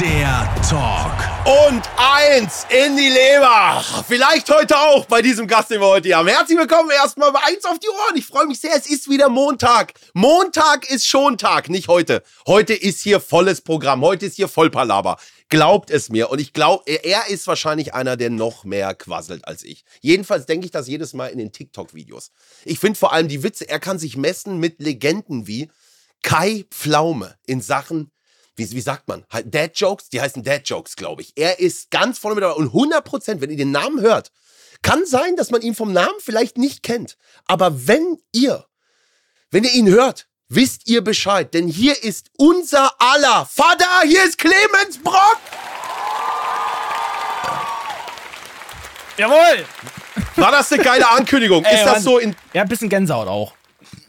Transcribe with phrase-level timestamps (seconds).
[0.00, 1.12] Der Talk.
[1.66, 3.82] Und eins in die Leber.
[4.06, 6.28] Vielleicht heute auch bei diesem Gast, den wir heute hier haben.
[6.28, 8.16] Herzlich willkommen erstmal bei eins auf die Ohren.
[8.16, 8.76] Ich freue mich sehr.
[8.76, 9.94] Es ist wieder Montag.
[10.14, 12.22] Montag ist schon Tag, nicht heute.
[12.46, 14.02] Heute ist hier volles Programm.
[14.02, 15.16] Heute ist hier Vollpalaber.
[15.48, 16.30] Glaubt es mir.
[16.30, 19.84] Und ich glaube, er ist wahrscheinlich einer, der noch mehr quasselt als ich.
[20.00, 22.30] Jedenfalls denke ich das jedes Mal in den TikTok-Videos.
[22.64, 25.72] Ich finde vor allem die Witze, er kann sich messen mit Legenden wie
[26.22, 28.12] Kai Pflaume in Sachen
[28.58, 29.24] wie, wie sagt man?
[29.30, 31.32] Halt Dad Jokes, die heißen Dad Jokes, glaube ich.
[31.36, 34.30] Er ist ganz vorne mit dabei und 100 Prozent, wenn ihr den Namen hört,
[34.82, 37.16] kann sein, dass man ihn vom Namen vielleicht nicht kennt.
[37.46, 38.66] Aber wenn ihr,
[39.50, 44.38] wenn ihr ihn hört, wisst ihr Bescheid, denn hier ist unser aller Vater, hier ist
[44.38, 45.38] Clemens Brock.
[49.16, 49.64] Jawohl!
[50.36, 51.64] War das eine geile Ankündigung?
[51.64, 52.02] Ey, ist das Mann.
[52.02, 52.36] so in.
[52.52, 53.57] Ja, ein bisschen Gänsehaut auch.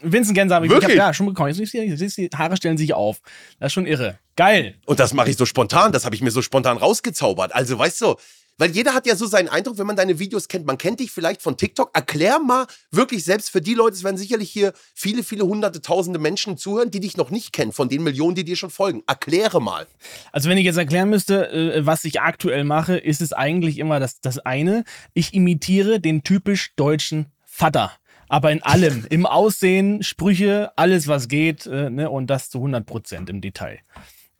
[0.02, 0.64] Vincent Gänsehaut.
[0.64, 0.98] Ich Wirklich?
[0.98, 1.48] hab, ja, schon bekommen.
[1.48, 3.20] Jetzt siehst du, jetzt siehst du, die Haare stellen sich auf.
[3.58, 4.18] Das ist schon irre.
[4.36, 4.76] Geil.
[4.86, 7.54] Und das mache ich so spontan, das habe ich mir so spontan rausgezaubert.
[7.54, 8.16] Also, weißt du,
[8.60, 10.66] weil jeder hat ja so seinen Eindruck, wenn man deine Videos kennt.
[10.66, 11.92] Man kennt dich vielleicht von TikTok.
[11.94, 16.18] Erklär mal wirklich selbst für die Leute, es werden sicherlich hier viele, viele hunderte, tausende
[16.18, 19.02] Menschen zuhören, die dich noch nicht kennen, von den Millionen, die dir schon folgen.
[19.06, 19.86] Erkläre mal.
[20.30, 23.98] Also wenn ich jetzt erklären müsste, äh, was ich aktuell mache, ist es eigentlich immer
[23.98, 24.84] das, das eine.
[25.14, 27.92] Ich imitiere den typisch deutschen Vater.
[28.30, 29.04] Aber in allem.
[29.10, 31.66] Im Aussehen, Sprüche, alles was geht.
[31.66, 32.08] Äh, ne?
[32.08, 33.80] Und das zu 100 Prozent im Detail.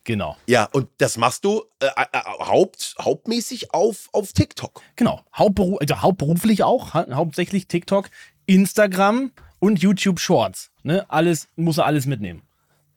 [0.05, 0.37] Genau.
[0.47, 4.81] Ja, und das machst du äh, äh, haupt, hauptmäßig auf, auf TikTok.
[4.95, 5.25] Genau.
[5.35, 6.95] Hauptberu also hauptberuflich auch.
[6.95, 8.11] Ha hauptsächlich TikTok,
[8.47, 10.71] Instagram und YouTube Shorts.
[10.85, 11.05] Ne?
[11.09, 12.43] Alles, muss er alles mitnehmen.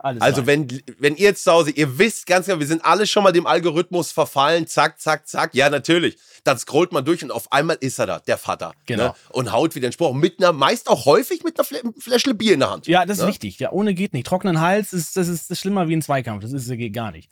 [0.04, 0.48] Alles Also rein.
[0.70, 3.32] wenn, wenn ihr jetzt zu Hause, ihr wisst ganz genau, wir sind alle schon mal
[3.32, 6.18] dem Algorithmus verfallen, zack, zack, zack, ja natürlich.
[6.44, 8.74] Dann scrollt man durch und auf einmal ist er da, der Vater.
[8.86, 9.08] Genau.
[9.08, 9.16] Ne?
[9.30, 12.54] Und haut wieder den Spruch mit einer, meist auch häufig mit einer Fl Fläschle Bier
[12.54, 12.86] in der Hand.
[12.88, 13.30] Ja, das ist Ne?
[13.30, 13.60] wichtig.
[13.60, 14.28] Ja, ohne geht nicht.
[14.28, 16.42] Trockenen Hals ist, das ist schlimmer wie ein Zweikampf.
[16.44, 17.30] Das ist, das geht gar nicht.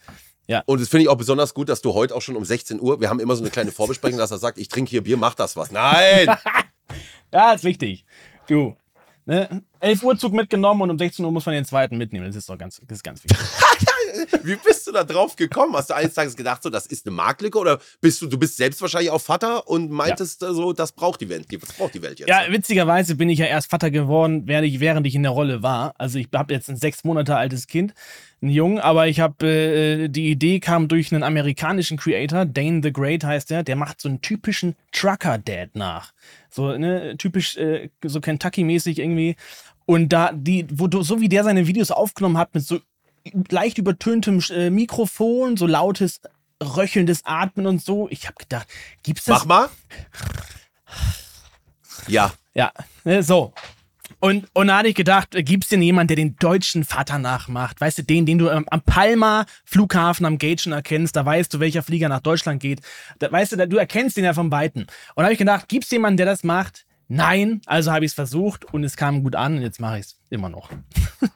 [0.66, 3.00] Und das finde ich auch besonders gut, dass du heute auch schon um 16 Uhr,
[3.00, 5.34] wir haben immer so eine kleine Vorbesprechung, dass er sagt, ich trinke hier Bier, mach
[5.34, 5.72] das was.
[5.72, 6.28] Nein!
[7.34, 8.04] Ja, ist wichtig.
[8.48, 8.76] Du.
[9.26, 9.62] Ne?
[9.80, 12.26] 11 Uhr Zug mitgenommen und um 16 Uhr muss man den zweiten mitnehmen.
[12.26, 13.40] Das ist doch ganz, das ist ganz wichtig.
[14.44, 15.76] Wie bist du da drauf gekommen?
[15.76, 18.58] Hast du eines Tages gedacht, so, das ist eine Marktlücke oder bist du, du bist
[18.58, 22.02] selbst wahrscheinlich auch Vater und meintest äh, so, das braucht die Welt, das braucht die
[22.02, 22.30] Welt jetzt.
[22.30, 25.64] Ja, witzigerweise bin ich ja erst Vater geworden, während ich, während ich in der Rolle
[25.64, 25.94] war.
[25.98, 27.94] Also ich habe jetzt ein sechs Monate altes Kind,
[28.42, 32.92] ein Jungen, aber ich habe äh, die Idee kam durch einen amerikanischen Creator, Dane the
[32.92, 36.12] Great heißt der, der macht so einen typischen Trucker-Dad nach.
[36.54, 39.38] So, ne, typisch, äh, so Kentucky-mäßig irgendwie.
[39.86, 42.80] Und da, die, wo du, so wie der seine Videos aufgenommen hat, mit so
[43.50, 46.22] leicht übertöntem äh, Mikrofon, so lautes,
[46.62, 48.68] röchelndes Atmen und so, ich habe gedacht,
[49.04, 49.70] gibt's das Mach mal.
[52.08, 52.34] Ja.
[52.54, 52.72] ja,
[53.04, 53.54] ne, so.
[54.22, 57.82] Und, und da hatte ich gedacht, äh, gibt's denn jemanden, der den deutschen Vater nachmacht?
[57.82, 61.52] Weißt du, den, den du am, am Palma Flughafen am Gate schon erkennst, da weißt
[61.54, 62.82] du, welcher Flieger nach Deutschland geht.
[63.18, 64.82] Da, weißt du, da, du erkennst den ja vom Weiten.
[64.82, 66.86] Und da habe ich gedacht, gibt's jemanden, der das macht?
[67.14, 70.06] Nein, also habe ich es versucht und es kam gut an und jetzt mache ich
[70.06, 70.70] es immer noch.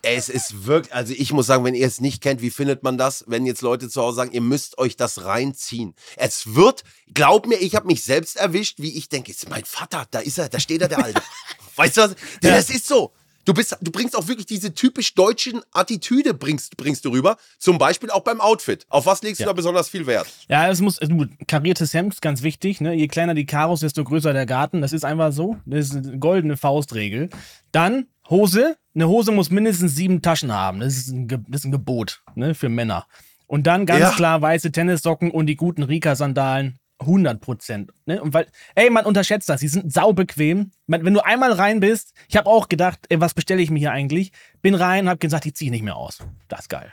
[0.02, 2.98] Es ist wirklich, also ich muss sagen, wenn ihr es nicht kennt, wie findet man
[2.98, 3.26] das?
[3.28, 5.94] Wenn jetzt Leute zu Hause sagen, ihr müsst euch das reinziehen.
[6.16, 10.08] Es wird, glaub mir, ich habe mich selbst erwischt, wie ich denke, ist mein Vater,
[10.10, 11.22] da ist er, da steht er, der Alte.
[11.76, 12.16] weißt du was?
[12.42, 12.52] Ja.
[12.52, 13.14] Das ist so.
[13.46, 17.38] Du, bist, du bringst auch wirklich diese typisch deutschen Attitüde bringst, bringst du rüber.
[17.60, 18.86] Zum Beispiel auch beim Outfit.
[18.90, 19.46] Auf was legst Ja.
[19.46, 20.28] du da besonders viel Wert?
[20.50, 22.82] Ja, es muss, du, kariertes Hemd ist ganz wichtig.
[22.82, 22.94] Ne?
[22.96, 24.82] Je kleiner die Karos, desto größer der Garten.
[24.82, 25.58] Das ist einfach so.
[25.66, 27.30] Das ist eine goldene Faustregel.
[27.72, 28.76] Dann Hose.
[28.96, 30.80] Eine Hose muss mindestens sieben Taschen haben.
[30.80, 32.56] Das ist ein, Ge das ist ein Gebot ne?
[32.56, 33.06] für Männer.
[33.46, 34.12] Und dann ganz Ja.
[34.12, 36.80] klar weiße Tennissocken und die guten Rika-Sandalen.
[37.00, 37.92] 100 Prozent.
[38.06, 38.22] Ne?
[38.22, 39.62] Und weil, ey, man unterschätzt das.
[39.62, 40.72] Die sind saubequem.
[40.88, 43.80] Man, wenn du einmal rein bist, ich habe auch gedacht, ey, was bestelle ich mir
[43.80, 44.32] hier eigentlich?
[44.62, 46.20] Bin rein, hab gesagt, die ziehe ich nicht mehr aus.
[46.48, 46.92] Das ist geil.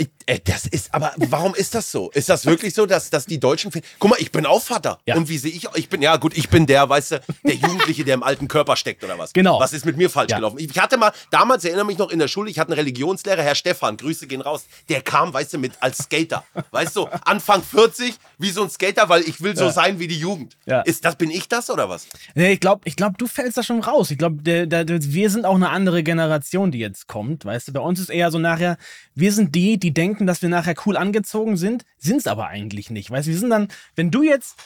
[0.00, 2.10] Ich, äh, das ist, aber warum ist das so?
[2.12, 3.72] Ist das wirklich so, dass, dass die Deutschen.
[3.98, 5.00] Guck mal, ich bin auch Vater.
[5.06, 5.16] Ja.
[5.16, 5.66] Und wie sehe ich?
[5.74, 8.76] Ich bin, ja gut, ich bin der, weißt du, der Jugendliche, der im alten Körper
[8.76, 9.32] steckt oder was.
[9.32, 9.58] Genau.
[9.58, 10.36] Was ist mit mir falsch Ja.
[10.36, 10.58] gelaufen?
[10.60, 13.56] Ich hatte mal, damals erinnere mich noch in der Schule, ich hatte einen Religionslehrer, Herr
[13.56, 14.66] Stefan, Grüße gehen raus.
[14.88, 16.44] Der kam, weißt du, mit als Skater.
[16.70, 19.72] Weißt du, Anfang 40, wie so ein Skater, weil ich will so Ja.
[19.72, 20.56] sein wie die Jugend.
[20.66, 20.82] Ja.
[20.82, 22.06] Ist das, bin ich das oder was?
[22.36, 24.12] Nee, ich glaube, ich glaub, du fällst da schon raus.
[24.12, 27.44] Ich glaube, wir sind auch eine andere Generation, die jetzt kommt.
[27.44, 28.78] Weißt du, bei uns ist eher so nachher,
[29.16, 32.90] wir sind die, die denken, dass wir nachher cool angezogen sind, sind es aber eigentlich
[32.90, 33.10] nicht.
[33.10, 34.56] Weißt du, wir sind dann, wenn du jetzt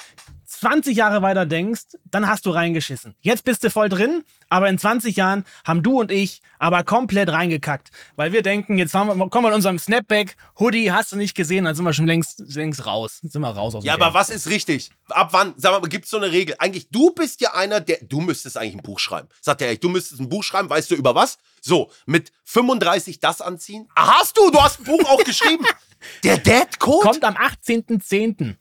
[0.53, 3.15] 20 Jahre weiter denkst, dann hast du reingeschissen.
[3.21, 7.31] Jetzt bist du voll drin, aber in 20 Jahren haben du und ich aber komplett
[7.31, 7.91] reingekackt.
[8.17, 11.65] Weil wir denken, jetzt wir, kommen wir in unserem Snapback, Hoodie, hast du nicht gesehen,
[11.65, 13.21] dann sind wir schon längst, längst raus.
[13.23, 14.91] Sind wir raus aus dem Ja, aber was ist richtig?
[15.09, 16.55] Ab wann, sag mal, gibt es so eine Regel?
[16.59, 19.29] Eigentlich, du bist ja einer, der, du müsstest eigentlich ein Buch schreiben.
[19.41, 21.39] Sagt er ehrlich, du müsstest ein Buch schreiben, weißt du über was?
[21.61, 23.89] So, mit 35 das anziehen?
[23.95, 25.65] Ah, hast du, du hast ein Buch auch geschrieben.
[26.25, 27.07] Der Dad Code?
[27.07, 28.57] kommt am 18.10.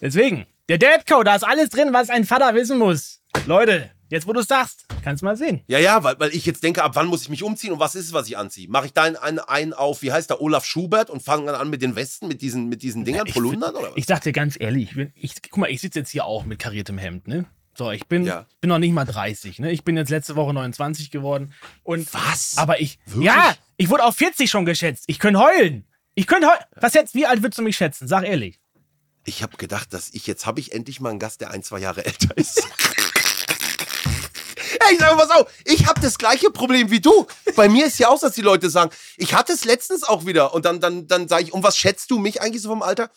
[0.00, 3.20] Deswegen, der Dad Code, da ist alles drin, was ein Vater wissen muss.
[3.46, 5.62] Leute, jetzt wo du es sagst, kannst mal sehen.
[5.66, 7.94] Ja, ja, weil, weil ich jetzt denke, ab wann muss ich mich umziehen und was
[7.94, 8.68] ist es, was ich anziehe?
[8.68, 11.70] Mache ich da einen, einen, auf, wie heißt der, Olaf Schubert und fange dann an
[11.70, 13.96] mit den Westen, mit diesen, mit diesen Dingern, Ich Polundern oder was?
[13.96, 16.44] Ich sag dir ganz ehrlich, ich, bin, ich guck mal, ich sitze jetzt hier auch
[16.44, 17.46] mit kariertem Hemd, ne?
[17.76, 18.44] So, ich bin, Ja.
[18.60, 19.70] bin noch nicht mal 30, ne?
[19.70, 21.54] Ich bin jetzt letzte Woche 29 geworden.
[21.84, 22.54] Und Was?
[22.58, 23.24] Aber ich, Wirklich?
[23.26, 25.04] ja, ich wurde auf 40 schon geschätzt.
[25.06, 25.86] Ich könnte heulen.
[26.14, 26.58] Ich könnte heulen.
[26.80, 28.08] Was jetzt, wie alt würdest du mich schätzen?
[28.08, 28.58] Sag ehrlich.
[29.28, 31.78] Ich habe gedacht, dass ich jetzt habe ich endlich mal einen Gast, der ein, zwei
[31.78, 32.66] Jahre älter ist.
[34.88, 37.26] Ey, sag mal, pass auf, ich habe das gleiche Problem wie du.
[37.54, 40.54] Bei mir ist ja auch, dass die Leute sagen, ich hatte es letztens auch wieder
[40.54, 43.10] und dann, dann, dann sage ich, um was schätzt du mich eigentlich so vom Alter?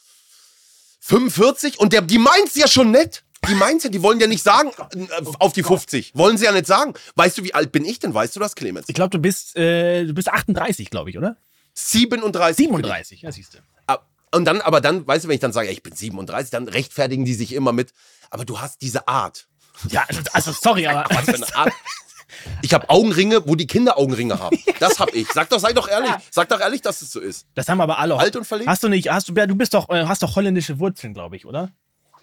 [1.00, 1.80] 45?
[1.80, 3.24] Und der, die meint's ja schon nett.
[3.48, 5.08] Die meint's ja, die wollen ja nicht sagen, äh,
[5.40, 6.12] auf die 50.
[6.14, 6.94] Wollen sie ja nicht sagen.
[7.16, 8.14] Weißt du, wie alt bin ich denn?
[8.14, 8.88] Weißt du das, Clemens?
[8.90, 11.38] Ich glaube, du bist, äh, du bist 38, glaube ich, oder?
[11.74, 12.68] 37.
[12.68, 12.86] bin ich.
[12.86, 13.60] 37, ja, siehst du.
[14.34, 17.26] Und dann, aber dann, weißt du, wenn ich dann sage, ich bin 37, dann rechtfertigen
[17.26, 17.92] die sich immer mit,
[18.30, 19.48] aber du hast diese Art.
[19.90, 21.06] Ja, also, sorry, aber.
[21.14, 21.74] Was für eine Art.
[22.62, 24.58] Ich habe Augenringe, wo die Kinder Augenringe haben.
[24.80, 25.28] Das hab ich.
[25.34, 26.12] Sag doch, sei doch ehrlich.
[26.32, 27.46] Sag doch ehrlich, dass es so ist.
[27.56, 28.18] Das haben aber alle.
[28.18, 28.70] Alt und verliebt?
[28.70, 31.46] Hast du nicht, hast du, du bist doch, äh, hast doch holländische Wurzeln, glaube ich,
[31.46, 31.72] oder?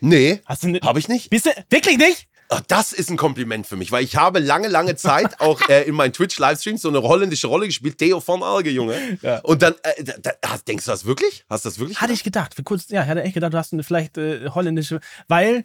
[0.00, 1.30] Nee, Hast du ne- habe ich nicht.
[1.30, 2.28] Bist du, wirklich nicht?
[2.50, 5.82] Ach, das ist ein Kompliment für mich, weil ich habe lange, lange Zeit auch äh,
[5.82, 7.98] in meinen Twitch-Livestreams so eine holländische Rolle gespielt.
[7.98, 9.18] Theo von Alge, Junge.
[9.20, 9.40] Ja.
[9.40, 11.44] Und dann, äh, da, da, denkst du das wirklich?
[11.50, 12.00] Hast du das wirklich?
[12.00, 12.54] Hatte ich gedacht.
[12.54, 15.64] Für kurz, ja, ich hatte echt gedacht, du hast eine vielleicht äh, holländische, weil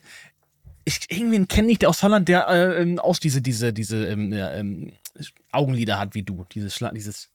[0.86, 4.34] ich irgendwen kenne ich, der aus Holland, der äh, ähm, auch diese, diese, diese ähm,
[4.34, 4.92] ja, ähm,
[5.52, 6.46] Augenlider hat wie du.
[6.54, 7.30] Dieses, Schla dieses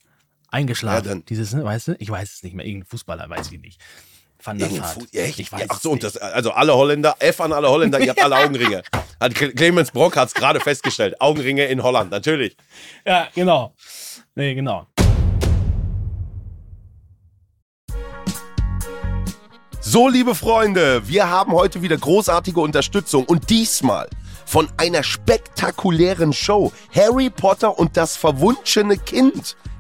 [0.49, 1.09] eingeschlagen.
[1.09, 1.97] Ja, Dieses, ne, weißt du?
[1.99, 2.67] Ich weiß es nicht mehr.
[2.67, 3.81] Irgendein Fußballer, weiß ich nicht.
[4.49, 4.97] Van der Vaart.
[5.15, 5.39] Echt?
[5.41, 8.09] Ich weiß Ja, ach so, und das, also alle Holländer, F an alle Holländer, ihr
[8.11, 8.83] habt alle Augenringe.
[9.21, 11.21] Hat Cle- Clemens Brock hat es gerade festgestellt.
[11.21, 12.57] Augenringe in Holland, natürlich.
[13.07, 13.75] Ja, genau.
[14.35, 14.87] Nee, genau.
[19.81, 24.09] So, liebe Freunde, wir haben heute wieder großartige Unterstützung und diesmal
[24.45, 26.73] von einer spektakulären Show.
[26.95, 29.57] Harry Potter und das verwunschene Kind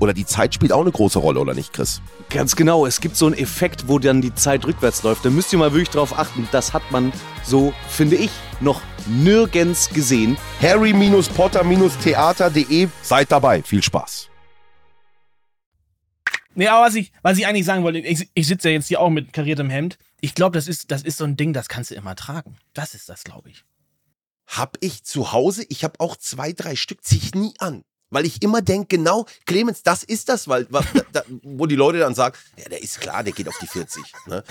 [0.00, 2.00] oder die Zeit spielt auch eine große Rolle, oder nicht, Chris?
[2.30, 5.24] Ganz genau, es gibt so einen Effekt, wo dann die Zeit rückwärts läuft.
[5.24, 6.48] Da müsst ihr mal wirklich drauf achten.
[6.52, 7.12] Das hat man
[7.44, 10.36] so, finde ich, noch nirgends gesehen.
[10.60, 12.88] Harry-Potter-Theater.de.
[13.02, 13.62] Seid dabei.
[13.62, 14.28] Viel Spaß.
[16.54, 19.00] Nee, aber was ich, was ich eigentlich sagen wollte, ich, ich sitze ja jetzt hier
[19.00, 19.96] auch mit kariertem Hemd.
[20.20, 22.56] Ich glaube, das ist, das ist so ein Ding, das kannst du immer tragen.
[22.74, 23.64] Das ist das, glaube ich.
[24.48, 27.84] Hab ich zu Hause, ich habe auch zwei, drei Stück, zieh ich nie an.
[28.10, 31.98] Weil ich immer denke, genau, Clemens, das ist das, weil, was, da, wo die Leute
[31.98, 34.02] dann sagen, ja, der ist klar, der geht auf die 40.
[34.26, 34.42] Ne?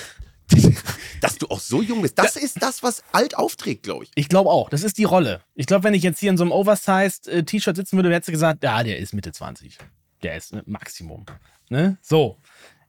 [1.22, 4.12] Dass du auch so jung bist, das ist das, was alt aufträgt, glaube ich.
[4.16, 5.42] Ich glaube auch, das ist die Rolle.
[5.56, 8.64] Ich glaube, wenn ich jetzt hier in so einem Oversized-T-Shirt sitzen würde, hättest du gesagt,
[8.64, 9.78] ja, der ist Mitte 20.
[10.24, 11.26] Der ist ne, Maximum.
[11.70, 11.98] Ne?
[12.02, 12.38] So.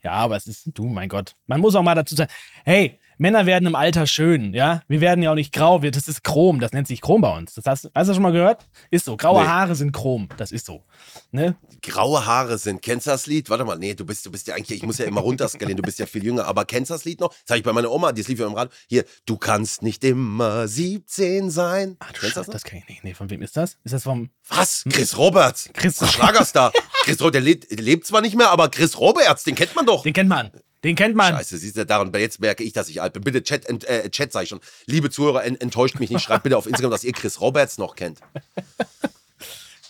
[0.03, 1.35] Ja, aber es ist, du, mein Gott.
[1.47, 2.31] Man muss auch mal dazu sagen,
[2.65, 4.83] hey, Männer werden im Alter schön, ja.
[4.87, 7.55] Wir werden ja auch nicht grau, das ist Chrom, das nennt sich Chrom bei uns.
[7.55, 8.69] Das hast, hast du schon mal gehört?
[8.93, 9.17] Ist so.
[9.17, 9.49] Graue nee.
[9.49, 10.85] Haare sind Chrom, das ist so.
[11.33, 11.57] Ne?
[11.83, 12.81] Graue Haare sind.
[12.81, 13.51] Kennst du das Lied?
[13.51, 15.83] Warte mal, nee, du bist, du bist ja eigentlich, ich muss ja immer runterskalieren, du
[15.83, 17.31] bist ja viel jünger, aber kennst du das Lied noch?
[17.31, 18.73] Das habe ich bei meiner Oma, die lief ja im Radio.
[18.87, 21.97] Hier, du kannst nicht immer 17 sein.
[21.99, 23.05] Ach du Kennst Scheiße, das, das kenn ich nicht.
[23.05, 23.79] Nee, von wem ist das?
[23.83, 24.31] Ist das vom.
[24.49, 24.85] Was?
[24.89, 25.71] Chris Roberts.
[25.75, 26.73] Chris Schlagerstar.
[27.03, 30.05] Chris Roberts, der lebt, lebt zwar nicht mehr, aber Chris Roberts, den kennt man doch.
[30.05, 30.53] Den kennt man.
[30.85, 31.35] Den kennt man.
[31.35, 33.23] Scheiße, siehst du, daran, jetzt merke ich, dass ich alt bin.
[33.23, 34.61] Bitte, Chat, äh, Chat sag ich schon.
[34.87, 36.23] Liebe Zuhörer, ent, enttäuscht mich nicht.
[36.23, 38.21] Schreibt bitte auf Instagram, dass ihr Chris Roberts noch kennt.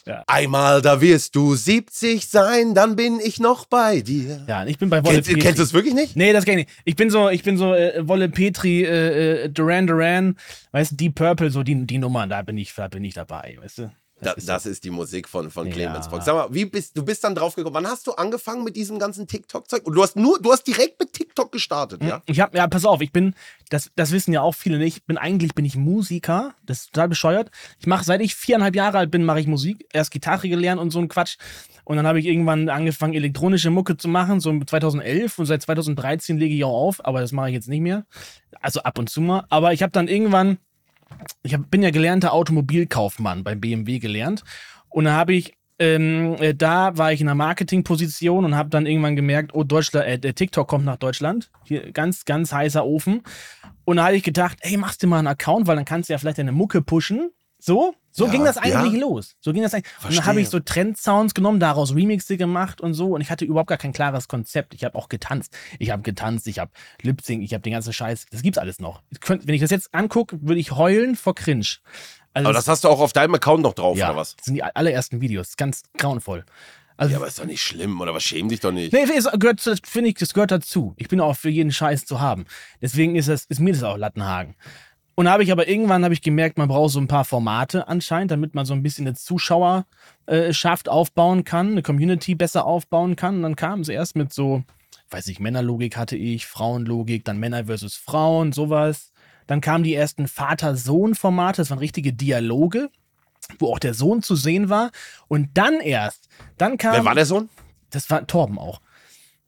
[0.09, 0.25] Ja.
[0.27, 4.43] Einmal, da wirst du 70 sein, dann bin ich noch bei dir.
[4.49, 5.43] Ja, ich bin bei Wolle Kennst, Petri.
[5.43, 6.17] Kennst du es wirklich nicht?
[6.17, 6.79] Nee, das kenn ich nicht.
[6.87, 10.39] Ich bin so, ich bin so äh, Wolle Petri, äh, äh, Duran Duran,
[10.73, 13.59] weißt du, Deep Purple, so die, die Nummern, da bin ich, da bin ich dabei,
[13.61, 13.93] weißt du.
[14.21, 16.11] Das, ist, das ist, die Musik von, von Clemens ja.
[16.11, 16.25] Fox.
[16.25, 17.75] Sag mal, wie bist, du bist dann drauf gekommen?
[17.75, 19.87] Wann hast du angefangen mit diesem ganzen TikTok-Zeug?
[19.87, 22.23] Und du hast nur, du hast direkt mit TikTok gestartet, ja?
[22.27, 23.35] Ich hab, ja, pass auf, ich bin,
[23.71, 27.09] das, das wissen ja auch viele nicht, bin eigentlich bin ich Musiker, das ist total
[27.09, 27.51] bescheuert.
[27.79, 30.91] Ich mache, seit ich viereinhalb Jahre alt bin, mache ich Musik, erst Gitarre gelernt und
[30.91, 31.37] so ein Quatsch.
[31.85, 36.39] Und dann habe ich irgendwann angefangen, elektronische Mucke zu machen, so 2011 und seit 2013
[36.39, 38.05] lege ich auch auf, aber das mache ich jetzt nicht mehr.
[38.61, 39.47] Also ab und zu mal.
[39.49, 40.59] Aber ich habe dann irgendwann
[41.43, 44.45] ich hab, bin ja gelernter Automobilkaufmann bei BMW gelernt.
[44.89, 48.87] Und da habe ich, ähm, äh, da war ich in einer Marketingposition und habe dann
[48.87, 51.51] irgendwann gemerkt, oh, Deutschland, äh, der TikTok kommt nach Deutschland.
[51.65, 53.23] Hier ganz, ganz heißer Ofen.
[53.85, 56.13] Und da habe ich gedacht, ey, machst du mal einen Account, weil dann kannst du
[56.13, 57.31] ja vielleicht deine Mucke pushen.
[57.59, 59.01] So, so ja, ging das eigentlich ja.
[59.01, 59.37] los.
[59.41, 59.87] So ging das eigentlich.
[59.93, 60.09] Verstehe.
[60.09, 63.15] Und dann habe ich so Trend-Sounds genommen, daraus Remixe gemacht und so.
[63.15, 64.75] Und ich hatte überhaupt gar kein klares Konzept.
[64.75, 65.57] Ich habe auch getanzt.
[65.79, 66.73] Ich habe getanzt, ich habe
[67.03, 68.27] Lip-Sync, ich habe den ganzen Scheiß.
[68.33, 69.03] Das gibt's alles noch.
[69.29, 71.67] wenn ich das jetzt angucke, würde ich heulen vor Cringe.
[72.35, 74.35] Also aber das hast du auch auf deinem Account noch drauf, ja, oder was?
[74.35, 75.57] Das sind die allerersten Videos.
[75.57, 76.45] Ganz grauenvoll.
[76.97, 78.25] Also, ja, aber ist doch nicht schlimm, oder was?
[78.25, 78.93] Schäm dich doch nicht.
[78.93, 80.95] Nee, das gehört, finde ich, das gehört dazu.
[80.97, 82.45] Ich bin auch für jeden Scheiß zu haben.
[82.83, 84.57] Deswegen ist, das, ist mir das auch Lattenhagen.
[85.19, 87.89] Und da habe ich aber irgendwann habe ich gemerkt, man braucht so ein paar Formate
[87.89, 93.17] anscheinend, damit man so ein bisschen eine Zuschauerschaft äh, aufbauen kann, eine Community besser aufbauen
[93.17, 93.35] kann.
[93.35, 94.63] Und dann kam es erst mit so,
[95.11, 99.11] weiß ich, Männerlogik hatte ich, Frauenlogik, dann Männer versus Frauen, sowas.
[99.49, 102.89] Dann kamen die ersten Vater-Sohn-Formate, das waren richtige Dialoge,
[103.59, 104.93] wo auch der Sohn zu sehen war.
[105.27, 106.93] Und dann erst, dann kam.
[106.93, 107.49] Wer war der Sohn?
[107.91, 108.81] Das war Torben auch.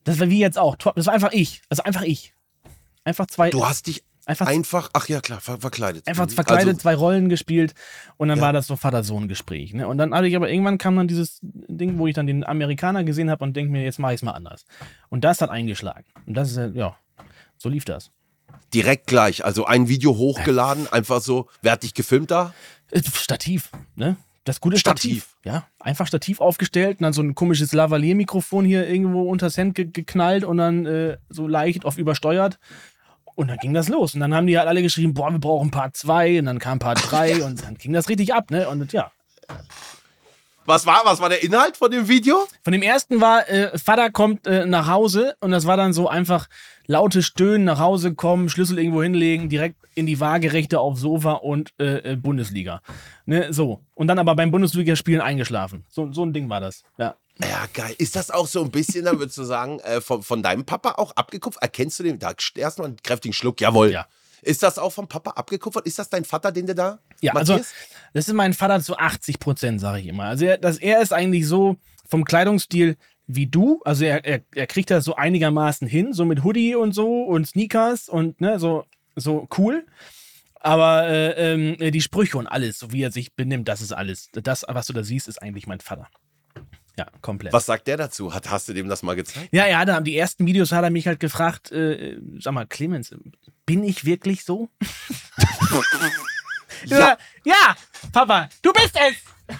[0.02, 0.74] Das war wie jetzt auch.
[0.74, 1.62] Das war einfach ich.
[1.68, 2.34] Also einfach ich.
[3.04, 3.50] Einfach zwei.
[3.50, 6.06] Du hast dich Einfach, einfach, ach ja klar, ver verkleidet.
[6.06, 6.30] Einfach mhm.
[6.30, 7.74] verkleidet, also, zwei Rollen gespielt
[8.16, 8.44] und dann ja.
[8.44, 9.74] war das so Vater-Sohn-Gespräch.
[9.74, 9.88] Ne?
[9.88, 13.04] Und dann hatte ich aber irgendwann kam dann dieses Ding, wo ich dann den Amerikaner
[13.04, 14.64] gesehen habe und denke mir, jetzt mache ich es mal anders.
[15.08, 16.04] Und das hat eingeschlagen.
[16.26, 16.96] Und das ist, ja,
[17.56, 18.10] so lief das.
[18.74, 21.48] Direkt gleich, also ein Video hochgeladen, einfach so.
[21.62, 22.54] Wer hat dich gefilmt da?
[22.90, 24.16] Äh, Stativ, ne?
[24.44, 25.24] Das gute Stativ.
[25.24, 25.36] Stativ.
[25.44, 29.86] Ja, einfach Stativ aufgestellt und dann so ein komisches Lavalier-Mikrofon hier irgendwo unters Hemd ge
[29.92, 32.58] geknallt und dann äh, so leicht auf übersteuert.
[33.40, 34.12] Und dann ging das los.
[34.12, 36.78] Und dann haben die halt alle geschrieben, boah, wir brauchen Part 2 und dann kam
[36.78, 38.68] Part 3 und dann ging das richtig ab, ne?
[38.68, 39.10] Und ja.
[40.66, 42.46] Was war, was war der Inhalt von dem Video?
[42.62, 46.06] Von dem ersten war, äh, Vater kommt äh, nach Hause und das war dann so
[46.06, 46.48] einfach
[46.86, 51.72] laute Stöhnen, nach Hause kommen, Schlüssel irgendwo hinlegen, direkt in die Waagerechte aufs Sofa und
[51.80, 52.82] äh, äh Bundesliga.
[53.24, 53.80] Ne, so.
[53.94, 55.86] Und dann aber beim Bundesligaspielen eingeschlafen.
[55.88, 56.84] So, so ein Ding war das.
[56.98, 57.14] Ja.
[57.42, 57.94] Ja, geil.
[57.98, 60.92] Ist das auch so ein bisschen, dann würdest du sagen, äh, von, von deinem Papa
[60.92, 61.58] auch abgekupft?
[61.62, 62.18] Erkennst du den?
[62.18, 63.60] Da erstmal einen kräftigen Schluck.
[63.60, 63.92] Jawohl.
[63.92, 64.06] Ja.
[64.42, 65.86] Ist das auch vom Papa abgekupfert?
[65.86, 66.98] Ist das dein Vater, den du da?
[67.20, 67.58] Ja, Matthias?
[67.58, 67.70] also
[68.14, 70.24] das ist mein Vater zu 80 Prozent, sage ich immer.
[70.24, 73.80] Also er, das, er ist eigentlich so vom Kleidungsstil wie du.
[73.84, 77.46] Also er, er, er kriegt das so einigermaßen hin, so mit Hoodie und so und
[77.46, 79.86] Sneakers und ne, so, so cool.
[80.60, 84.28] Aber äh, äh, die Sprüche und alles, so wie er sich benimmt, das ist alles.
[84.32, 86.08] Das, was du da siehst, ist eigentlich mein Vater.
[87.00, 87.54] Ja, komplett.
[87.54, 88.34] Was sagt der dazu?
[88.34, 89.48] Hat, hast du dem das mal gezeigt?
[89.52, 92.66] Ja, ja, da haben die ersten Videos hat er mich halt gefragt, äh, sag mal,
[92.66, 93.14] Clemens,
[93.64, 94.68] bin ich wirklich so?
[96.84, 97.16] ja.
[97.44, 97.76] ja,
[98.12, 99.16] Papa, du bist es!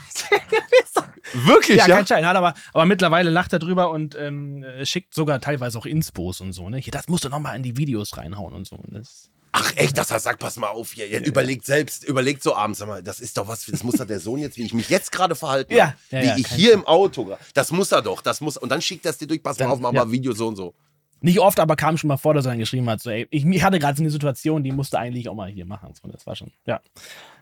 [1.33, 1.97] Wirklich, Ja, ja?
[1.97, 2.27] kein Schein.
[2.27, 6.43] Hat aber, aber mittlerweile lacht er drüber und ähm, äh, schickt sogar teilweise auch Inspos
[6.43, 6.69] und so.
[6.69, 6.77] Ne?
[6.77, 8.77] Hier, das musst du nochmal in die Videos reinhauen und so.
[8.77, 11.07] Und das, Ach echt, das heißt, sag, pass mal auf hier.
[11.09, 14.07] Ihr überlegt selbst, überlegt so abends, sag mal, das ist doch was, das muss doch
[14.07, 16.47] der Sohn jetzt, wie ich mich jetzt gerade verhalten Ja, habe, ja, wie ja, ich
[16.49, 19.27] hier im Auto, das muss er doch, das muss, und dann schickt er es dir
[19.27, 20.05] durch, pass mal Dann- auf, mach ja.
[20.05, 20.75] mal Video so und so.
[21.21, 23.45] nicht oft, aber kam schon mal vor, dass er dann geschrieben hat, so, ey, ich,
[23.45, 25.93] ich hatte gerade so eine Situation, die musste eigentlich auch mal hier machen.
[26.01, 26.81] So, das war schon, ja.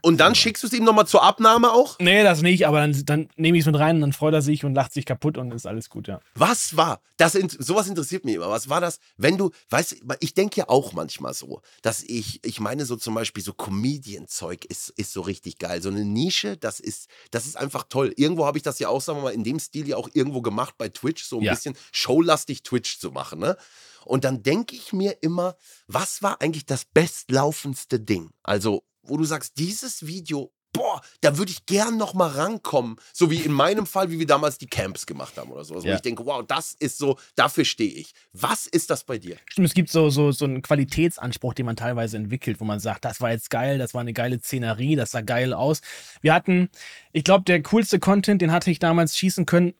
[0.02, 1.98] Und dann schickst du es ihm nochmal zur Abnahme auch?
[2.00, 4.42] Nee, das nicht, aber dann, dann nehme ich es mit rein und dann freut er
[4.42, 6.20] sich und lacht sich kaputt und ist alles gut, ja.
[6.34, 10.34] Was war, das, sowas interessiert mich immer, was war das, wenn du, weißt du, ich
[10.34, 14.90] denke ja auch manchmal so, dass ich, ich meine so zum Beispiel so Comedian-Zeug ist,
[14.96, 18.12] ist so richtig geil, so eine Nische, das ist, das ist einfach toll.
[18.16, 20.42] Irgendwo habe ich das ja auch, sagen wir mal, in dem Stil ja auch irgendwo
[20.42, 21.52] gemacht bei Twitch, so ein Ja.
[21.52, 23.56] bisschen showlastig Twitch zu machen, ne?
[24.04, 25.54] Und dann denke ich mir immer,
[25.86, 28.30] was war eigentlich das bestlaufendste Ding?
[28.42, 32.96] Also, wo du sagst, dieses Video, boah, da würde ich gern noch mal rankommen.
[33.12, 35.84] So wie in meinem Fall, wie wir damals die Camps gemacht haben oder sowas.
[35.84, 35.94] Wo Ja.
[35.96, 38.12] ich denke, wow, das ist so, dafür stehe ich.
[38.32, 39.36] Was ist das bei dir?
[39.46, 43.04] Stimmt, es gibt so, so, so einen Qualitätsanspruch, den man teilweise entwickelt, wo man sagt,
[43.04, 45.80] das war jetzt geil, das war eine geile Szenerie, das sah geil aus.
[46.20, 46.68] Wir hatten,
[47.12, 49.72] ich glaube, der coolste Content, den hatte ich damals schießen können,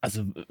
[0.00, 0.44] also äh,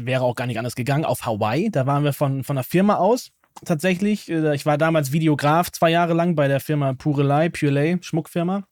[0.00, 1.70] wäre auch gar nicht anders gegangen, auf Hawaii.
[1.70, 3.30] Da waren wir von, von einer Firma aus.
[3.64, 8.64] Tatsächlich, Äh, ich war damals Videograf zwei Jahre lang bei der Firma Purelei, Purelei, Schmuckfirma.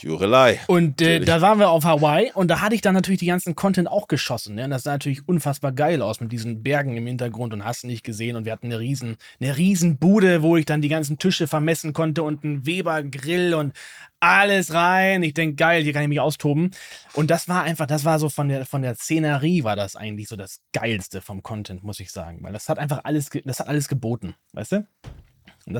[0.00, 0.60] Purelei.
[0.66, 3.54] Und äh, da waren wir auf Hawaii und da hatte ich dann natürlich die ganzen
[3.54, 4.54] Content auch geschossen.
[4.54, 4.64] Ne?
[4.64, 8.02] Und das sah natürlich unfassbar geil aus mit diesen Bergen im Hintergrund und hast nicht
[8.02, 8.36] gesehen.
[8.36, 11.92] Und wir hatten eine riesen, eine riesen Bude, wo ich dann die ganzen Tische vermessen
[11.92, 13.74] konnte und einen Weber-Grill und
[14.20, 15.22] alles rein.
[15.22, 16.70] Ich denke, geil, hier kann ich mich austoben.
[17.14, 20.28] Und das war einfach, das war so von der, von der Szenerie war das eigentlich
[20.28, 22.38] so das Geilste vom Content, muss ich sagen.
[22.42, 24.86] Weil das hat einfach alles, das hat alles geboten, weißt du?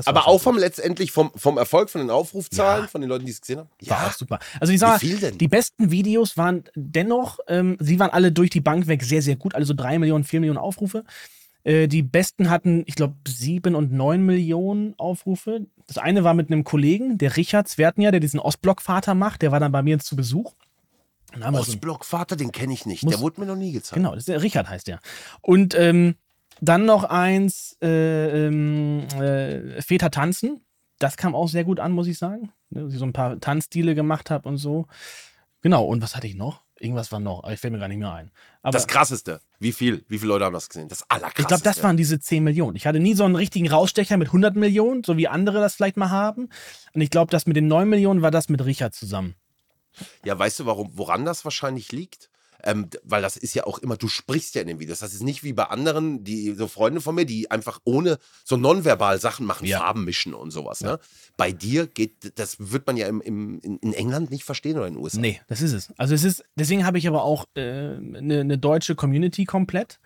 [0.05, 2.87] Aber auch vom letztendlich vom, vom Erfolg, von den Aufrufzahlen, Ja.
[2.87, 3.69] von den Leuten, die es gesehen haben?
[3.85, 4.39] War auch super.
[4.59, 5.37] Also ich sag mal, Wie viel denn?
[5.37, 9.35] die besten Videos waren dennoch, ähm, sie waren alle durch die Bank weg sehr, sehr
[9.35, 9.55] gut.
[9.55, 11.03] Also drei Millionen, vier Millionen Aufrufe.
[11.63, 15.67] Äh, die besten hatten, ich glaube, sieben und neun Millionen Aufrufe.
[15.87, 19.41] Das eine war mit einem Kollegen, der Richard Zwertner, der diesen Ostblock-Vater macht.
[19.43, 20.53] Der war dann bei mir zu Besuch.
[21.39, 23.03] Ostblock-Vater, den kenne ich nicht.
[23.03, 23.95] Muss- der wurde mir noch nie gezeigt.
[23.95, 24.99] Genau, das ist der Richard heißt der.
[25.41, 26.15] Und ähm,
[26.61, 30.61] dann noch eins, äh, ähm, äh, Väter tanzen.
[30.99, 32.51] Das kam auch sehr gut an, muss ich sagen.
[32.69, 34.85] Ne, dass ich so ein paar Tanzstile gemacht habe und so.
[35.61, 36.61] Genau, und was hatte ich noch?
[36.79, 38.31] Irgendwas war noch, aber ich fällt mir gar nicht mehr ein.
[38.63, 39.39] Aber Das krasseste.
[39.59, 40.03] Wie viel?
[40.07, 40.87] Wie viele Leute haben das gesehen?
[40.87, 41.41] Das allerkrasseste.
[41.41, 42.75] ich glaube, das waren diese 10 Millionen.
[42.75, 45.97] Ich hatte nie so einen richtigen Rausstecher mit 100 Millionen, so wie andere das vielleicht
[45.97, 46.49] mal haben.
[46.93, 49.35] Und ich glaube, das mit den 9 Millionen war das mit Richard zusammen.
[50.25, 52.30] Ja, weißt du, warum, woran das wahrscheinlich liegt?
[52.63, 54.99] Ähm, weil das ist ja auch immer, du sprichst ja in den Videos.
[54.99, 58.57] Das ist nicht wie bei anderen, die so Freunde von mir, die einfach ohne so
[58.57, 59.79] nonverbal Sachen machen, Ja.
[59.79, 60.81] Farben mischen und sowas.
[60.81, 60.99] Ne?
[61.37, 64.95] Bei dir geht, das wird man ja im, im, in, England nicht verstehen oder in
[64.95, 65.19] den USA.
[65.19, 65.93] Nee, das ist es.
[65.97, 69.99] Also es ist, deswegen habe ich aber auch eine ne ne deutsche Community komplett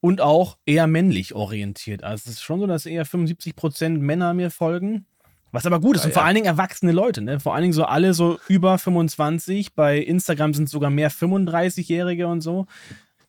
[0.00, 2.04] und auch eher männlich orientiert.
[2.04, 5.06] Also es ist schon so, dass eher 75% Männer mir folgen.
[5.54, 6.02] Was aber gut ist.
[6.02, 6.26] Ja, und vor ja.
[6.26, 7.38] allen Dingen erwachsene Leute, ne?
[7.38, 9.74] Vor allen Dingen so alle so über 25.
[9.74, 12.66] Bei Instagram sind sogar mehr 35-Jährige und so.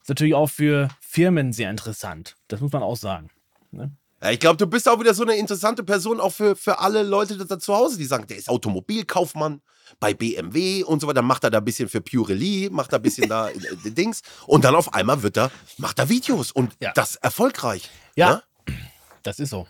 [0.01, 2.35] Ist natürlich auch für Firmen sehr interessant.
[2.47, 3.29] Das muss man auch sagen.
[3.69, 3.91] Ne?
[4.23, 7.03] Ja, ich glaube, du bist auch wieder so eine interessante Person, auch für, für alle
[7.03, 9.61] Leute da zu Hause, die sagen, der ist Automobilkaufmann
[9.99, 13.03] bei BMW und so weiter, macht er da ein bisschen für Purely, macht er ein
[13.03, 13.49] bisschen da
[13.85, 16.91] äh, Dings und dann auf einmal wird er, macht er Videos und Ja.
[16.95, 17.87] das erfolgreich.
[18.15, 18.41] Ja.
[18.67, 18.75] Ne?
[19.21, 19.67] Das ist so.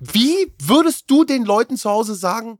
[0.00, 2.58] Wie würdest du den Leuten zu Hause sagen,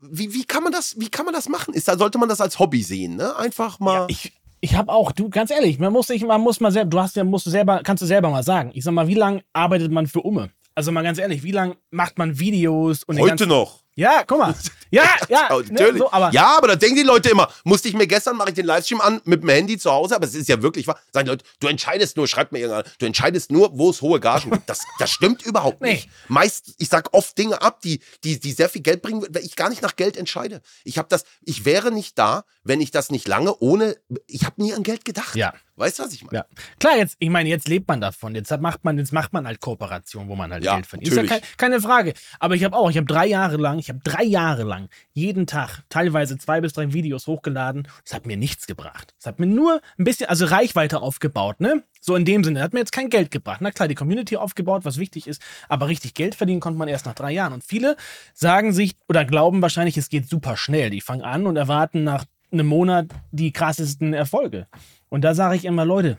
[0.00, 1.72] wie, wie, kann man das, wie kann man das machen?
[1.72, 3.34] Ist, da sollte man das als Hobby sehen, ne?
[3.36, 4.06] Einfach mal.
[4.08, 7.00] Ich, ich habe auch, du, ganz ehrlich, man muss sich, man muss mal selber, du
[7.00, 8.72] hast ja, musst du selber, kannst du selber mal sagen.
[8.74, 10.50] Ich sag mal, wie lange arbeitet man für Umme?
[10.74, 13.82] Also mal ganz ehrlich, wie lange macht man Videos und Heute ganzen, noch.
[13.98, 14.54] Ja, guck mal.
[14.90, 15.98] Ja, ja, Ja, ne, natürlich.
[15.98, 18.54] so, aber ja, aber da denken die Leute immer, musste ich mir gestern, mache ich
[18.54, 20.98] den Livestream an mit dem Handy zu Hause, aber es ist ja wirklich wahr.
[21.12, 24.20] Sagen die Leute, du entscheidest nur, schreibt mir irgendeiner, du entscheidest nur, wo es hohe
[24.20, 24.68] Gagen gibt.
[24.68, 25.94] Das, das stimmt überhaupt Nee.
[25.94, 26.10] nicht.
[26.28, 29.56] Meist, ich sag oft Dinge ab, die, die, die sehr viel Geld bringen, weil ich
[29.56, 30.60] gar nicht nach Geld entscheide.
[30.84, 34.62] Ich habe das, ich wäre nicht da, wenn ich das nicht lange ohne, ich habe
[34.62, 35.34] nie an Geld gedacht.
[35.36, 35.54] Ja.
[35.76, 36.38] Weißt du, was ich meine?
[36.38, 36.44] Ja.
[36.80, 38.34] Klar, jetzt, ich meine, jetzt lebt man davon.
[38.34, 41.08] Jetzt macht man, jetzt macht man halt Kooperation, wo man halt Ja, Geld verdient.
[41.08, 41.42] Ist ja natürlich.
[41.42, 42.14] kein, keine Frage.
[42.40, 45.46] Aber ich habe auch, ich habe drei Jahre lang, ich habe drei Jahre lang jeden
[45.46, 47.88] Tag teilweise zwei bis drei Videos hochgeladen.
[48.04, 49.14] Das hat mir nichts gebracht.
[49.18, 51.82] Das hat mir nur ein bisschen, also Reichweite aufgebaut, ne?
[52.00, 52.60] So in dem Sinne.
[52.60, 53.60] Das hat mir jetzt kein Geld gebracht.
[53.60, 55.42] Na klar, die Community aufgebaut, was wichtig ist.
[55.68, 57.52] Aber richtig Geld verdienen konnte man erst nach drei Jahren.
[57.52, 57.96] Und viele
[58.32, 60.88] sagen sich oder glauben wahrscheinlich, es geht super schnell.
[60.90, 64.68] Die fangen an und erwarten nach einem Monat die krassesten Erfolge.
[65.16, 66.18] Und da sage ich immer, Leute,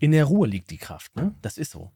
[0.00, 1.36] in der Ruhe liegt die Kraft, ne?
[1.40, 1.92] Das ist so.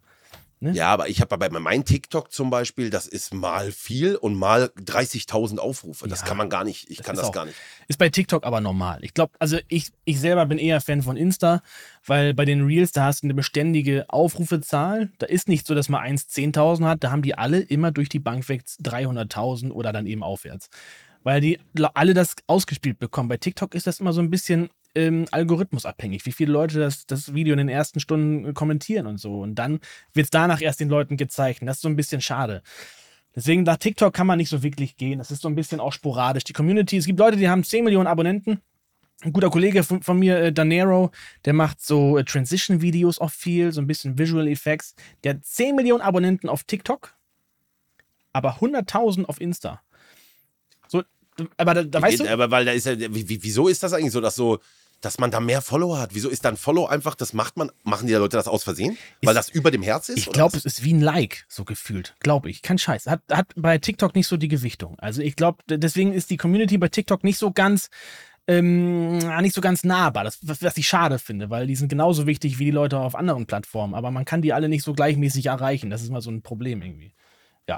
[0.60, 0.70] Ne?
[0.70, 4.70] Ja, aber ich habe bei meinem TikTok zum Beispiel, das ist mal viel und mal
[4.76, 6.06] 30.000 Aufrufe.
[6.06, 6.88] Das Ja, kann man gar nicht.
[6.88, 7.56] Ich das kann das auch- gar nicht.
[7.88, 9.00] Ist bei TikTok aber normal.
[9.02, 11.60] Ich glaube, also ich, ich selber bin eher Fan von Insta,
[12.06, 15.10] weil bei den Reels, da hast du eine beständige Aufrufezahl.
[15.18, 17.02] Da ist nicht so, dass man 1 10.000 hat.
[17.02, 20.70] Da haben die alle immer durch die Bank weg 300.000 oder dann eben aufwärts.
[21.24, 21.58] Weil die
[21.94, 23.28] alle das ausgespielt bekommen.
[23.28, 27.34] Bei TikTok ist das immer so ein bisschen ähm, algorithmusabhängig, wie viele Leute das, das
[27.34, 29.40] Video in den ersten Stunden äh, kommentieren und so.
[29.40, 29.80] Und dann
[30.12, 31.60] wird es danach erst den Leuten gezeigt.
[31.62, 32.62] Das ist so ein bisschen schade.
[33.34, 35.18] Deswegen nach TikTok kann man nicht so wirklich gehen.
[35.18, 36.44] Das ist so ein bisschen auch sporadisch.
[36.44, 38.60] Die Community, es gibt Leute, die haben 10 Millionen Abonnenten.
[39.22, 41.12] Ein guter Kollege von, von mir, äh, Danero,
[41.44, 44.94] der macht so äh, Transition-Videos auch viel, so ein bisschen Visual Effects.
[45.24, 47.14] Der hat 10 Millionen Abonnenten auf TikTok,
[48.32, 49.80] aber 100.000 auf Insta.
[50.88, 51.02] So,
[51.56, 53.92] aber da, da weißt du, aber weil da ist ja, wie, wie- wieso ist das
[53.92, 54.58] eigentlich so, dass so,
[55.02, 56.14] dass man da mehr Follower hat?
[56.14, 58.96] Wieso ist dann Follow einfach, das macht man, machen die Leute das aus Versehen?
[59.20, 60.18] Weil das über dem Herz ist?
[60.18, 62.14] Ich glaube, es ist wie ein Like, so gefühlt.
[62.20, 62.62] Glaube ich.
[62.62, 63.06] Kein Scheiß.
[63.06, 64.98] Hat, hat bei TikTok nicht so die Gewichtung.
[64.98, 67.90] Also ich glaube, deswegen ist die Community bei TikTok nicht so ganz,
[68.46, 70.24] ähm, nicht so ganz nahbar.
[70.24, 73.16] Das, was, was ich schade finde, weil die sind genauso wichtig wie die Leute auf
[73.16, 73.94] anderen Plattformen.
[73.94, 75.90] Aber man kann die alle nicht so gleichmäßig erreichen.
[75.90, 77.12] Das ist mal so ein Problem irgendwie.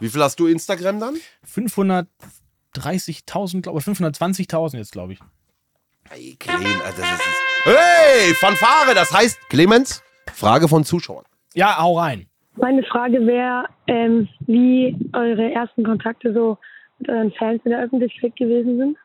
[0.01, 1.15] Wie viel hast du Instagram dann?
[1.47, 5.21] 530.000, glaube ich, 520.000 jetzt, glaube ich.
[6.11, 11.25] Hey, Clemens, also das ist, hey, Fanfare, das heißt, Clemens, Frage von Zuschauern.
[11.55, 12.27] Ja, hau rein.
[12.57, 16.59] Meine Frage wäre, ähm, wie eure ersten Kontakte so
[16.99, 18.97] mit euren Fans in der Öffentlichkeit gewesen sind.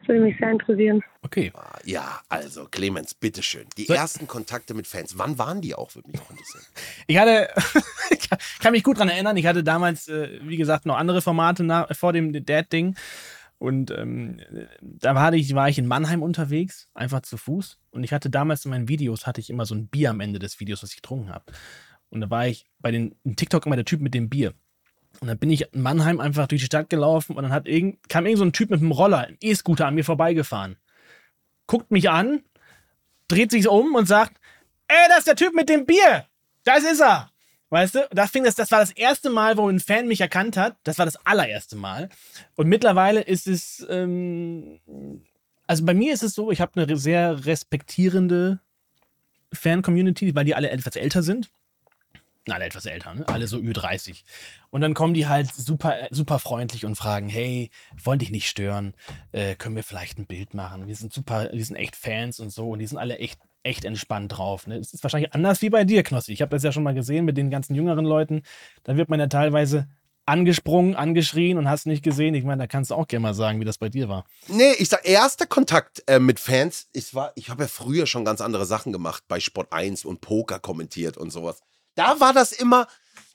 [0.00, 1.02] Das würde mich sehr interessieren.
[1.22, 1.50] Okay.
[1.84, 3.66] Ja, also, Clemens, bitteschön.
[3.78, 6.64] Die So- ersten Kontakte mit Fans, wann waren die auch, würde mich auch interessieren.
[7.06, 7.48] Ich hatte,
[8.10, 8.28] ich
[8.60, 11.94] kann mich gut dran erinnern, ich hatte damals, äh, wie gesagt, noch andere Formate nach,
[11.96, 12.96] vor dem Dad-Ding.
[13.62, 14.40] Und ähm,
[14.80, 17.78] da war ich, war ich in Mannheim unterwegs, einfach zu Fuß.
[17.92, 20.40] Und ich hatte damals in meinen Videos, hatte ich immer so ein Bier am Ende
[20.40, 21.44] des Videos, was ich getrunken habe.
[22.10, 24.52] Und da war ich bei den TikTok immer der Typ mit dem Bier.
[25.20, 28.08] Und dann bin ich in Mannheim einfach durch die Stadt gelaufen und dann hat irgend,
[28.08, 30.74] kam irgend so ein Typ mit einem Roller, einem E-Scooter an mir vorbeigefahren.
[31.68, 32.42] Guckt mich an,
[33.28, 34.40] dreht sich um und sagt,
[34.88, 36.26] ey, das ist der Typ mit dem Bier.
[36.64, 37.30] Das ist er.
[37.72, 40.58] Weißt du, das, fing das, das war das erste Mal, wo ein Fan mich erkannt
[40.58, 40.76] hat.
[40.84, 42.10] Das war das allererste Mal.
[42.54, 44.78] Und mittlerweile ist es, ähm,
[45.66, 48.60] also bei mir ist es so, ich habe eine sehr respektierende
[49.54, 51.50] Fan-Community, weil die alle etwas älter sind.
[52.46, 53.26] Alle etwas älter, ne?
[53.26, 54.22] Alle so Ü30.
[54.68, 57.70] Und dann kommen die halt super, super freundlich und fragen, hey,
[58.04, 58.92] wollen dich nicht stören?
[59.30, 60.88] Äh, können wir vielleicht ein Bild machen?
[60.88, 62.68] Wir sind super, wir sind echt Fans und so.
[62.68, 64.66] Und die sind alle echt, echt entspannt drauf.
[64.66, 64.76] Ne?
[64.76, 66.32] Es ist wahrscheinlich anders wie bei dir, Knossi.
[66.32, 68.42] Ich habe das ja schon mal gesehen mit den ganzen jüngeren Leuten.
[68.84, 69.88] Da wird man ja teilweise
[70.24, 72.34] angesprungen, angeschrien und hast nicht gesehen.
[72.34, 74.24] Ich meine, da kannst du auch gerne mal sagen, wie das bei dir war.
[74.48, 78.24] Nee, ich sag, erster Kontakt äh, mit Fans, ich, war, ich habe ja früher schon
[78.24, 81.60] ganz andere Sachen gemacht, bei Sport 1 und Poker kommentiert und sowas.
[81.96, 82.86] Da war das immer,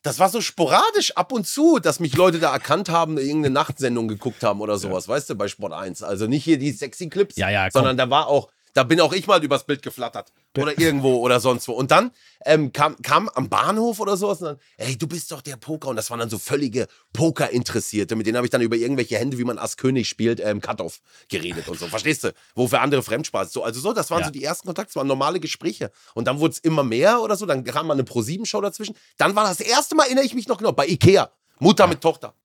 [0.02, 4.08] das war so sporadisch ab und zu, dass mich Leute da erkannt haben, irgendeine Nachtsendung
[4.08, 6.04] geguckt haben oder sowas, weißt du, bei Sport 1.
[6.04, 9.12] Also nicht hier die sexy Clips, Ja, ja, sondern da war auch, da bin auch
[9.12, 11.74] ich mal übers Bild geflattert oder irgendwo oder sonst wo.
[11.74, 12.12] Und dann
[12.46, 15.88] ähm, kam, kam am Bahnhof oder sowas und dann, ey, du bist doch der Poker.
[15.88, 18.16] Und das waren dann so völlige Poker-Interessierte.
[18.16, 21.02] Mit denen habe ich dann über irgendwelche Hände, wie man Ass König spielt, ähm, Cut-Off
[21.28, 21.88] geredet und so.
[21.88, 22.34] Verstehst du?
[22.54, 23.48] Wo für andere Fremdsprache.
[23.48, 24.26] So, also so, das waren Ja.
[24.28, 25.92] so die ersten Kontakte, das waren normale Gespräche.
[26.14, 27.48] Und dann wurde es immer mehr oder so.
[27.48, 28.96] Dann kam mal eine Pro-7-Show dazwischen.
[29.18, 31.32] Dann war das erste Mal, erinnere ich mich noch genau, bei Ikea.
[31.60, 32.36] Mutter mit Tochter.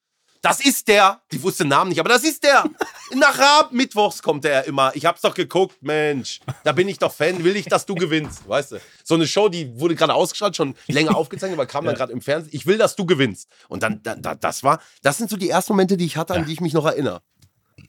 [0.43, 2.65] Das ist der, die wusste den Namen nicht, aber das ist der.
[3.15, 4.91] Nach Rab Mittwochs kommt er immer.
[4.95, 6.41] Ich hab's doch geguckt, Mensch.
[6.65, 8.81] Da bin ich doch Fan, will ich, dass du gewinnst, weißt du?
[9.05, 12.21] So eine Show, die wurde gerade ausgestrahlt, schon länger aufgezeichnet, aber kam dann gerade im
[12.21, 12.51] Fernsehen.
[12.53, 13.49] Ich will, dass du gewinnst.
[13.69, 16.45] Und dann, dann, das war, das sind so die ersten Momente, die ich hatte, an
[16.45, 17.23] die ich mich noch erinnere.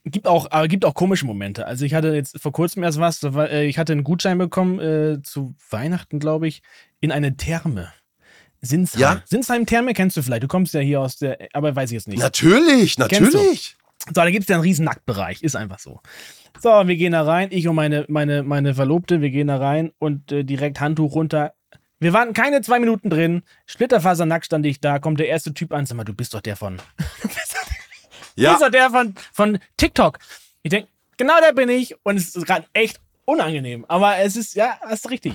[0.06, 1.66] Gibt auch, aber gibt auch komische Momente.
[1.66, 5.22] Also ich hatte jetzt vor kurzem erst was, äh, ich hatte einen Gutschein bekommen äh,
[5.24, 6.62] zu Weihnachten, glaube ich,
[7.00, 7.92] in eine Therme.
[8.64, 9.02] Sinsheim.
[9.02, 9.22] Ja?
[9.26, 10.44] Sinsheim Therme kennst du vielleicht.
[10.44, 12.20] Du kommst ja hier aus der, aber weiß ich jetzt nicht.
[12.20, 13.02] Natürlich, du?
[13.02, 13.76] natürlich.
[14.08, 15.44] So, da gibt es ja einen riesen Nacktbereich.
[15.44, 16.02] Ist einfach so.
[16.62, 17.50] So, wir gehen da rein.
[17.52, 21.54] Ich und meine, meine, meine Verlobte, wir gehen da rein und äh, direkt Handtuch runter.
[22.00, 23.44] Wir waren keine zwei Minuten drin.
[23.66, 25.00] Splitterfasernackt stand ich da.
[25.00, 25.86] Kommt der erste Typ an.
[25.86, 26.82] Sag mal, du bist doch der von.
[28.36, 28.54] Ja.
[28.54, 30.18] bist doch der von, von TikTok.
[30.64, 31.96] Ich denke, genau der bin ich.
[32.04, 33.86] Und es ist gerade echt unangenehm.
[33.88, 35.34] Aber es ist, ja, hast du richtig.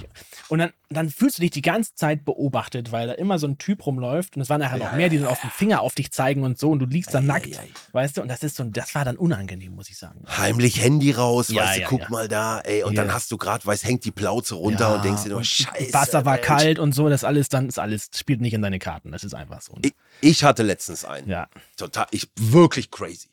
[0.48, 3.58] Und dann, dann fühlst du dich die ganze Zeit beobachtet, weil da immer so ein
[3.58, 4.36] Typ rumläuft.
[4.36, 6.58] Und es waren nachher noch mehr, die dann auf den Finger auf dich zeigen und
[6.58, 6.70] so.
[6.70, 7.48] Und du liegst dann nackt.
[7.92, 8.22] Weißt du?
[8.22, 10.22] Und das ist so, das war dann unangenehm, muss ich sagen.
[10.28, 12.08] Heimlich Handy raus, Ja, weißt du, ja, guck ja.
[12.10, 13.04] mal da, ey, und Ja.
[13.04, 15.92] dann hast du gerade, weißt, hängt die Plauze runter und denkst dir nur, scheiße.
[15.92, 16.46] Wasser war Mensch.
[16.46, 19.12] kalt und so, das alles dann ist alles, spielt nicht in deine Karten.
[19.12, 19.74] Das ist einfach so.
[19.82, 21.28] Ich, ich hatte letztens einen.
[21.28, 21.48] Ja.
[21.76, 23.28] Total, ich, wirklich crazy.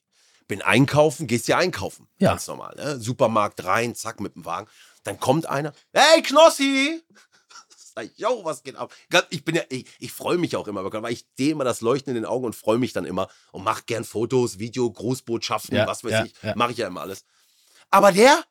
[0.48, 2.08] Bin einkaufen, gehst ja einkaufen.
[2.20, 2.32] Ja.
[2.32, 3.00] Ganz normal, ne?
[3.00, 4.68] Supermarkt rein, zack, mit dem Wagen.
[5.04, 7.02] Dann kommt einer, hey Knossi!
[7.96, 8.94] Sag ich, yo, was geht ab?
[9.30, 12.12] Ich bin ja, ich, ich freue mich auch immer, weil ich sehe immer das Leuchten
[12.12, 15.88] in den Augen und freue mich dann immer und mache gern Fotos, Video, Grußbotschaften, Ja,
[15.88, 16.34] was weiß ja, ich.
[16.44, 16.56] ja.
[16.56, 17.24] Mache ich ja immer alles.
[17.90, 18.44] Aber der,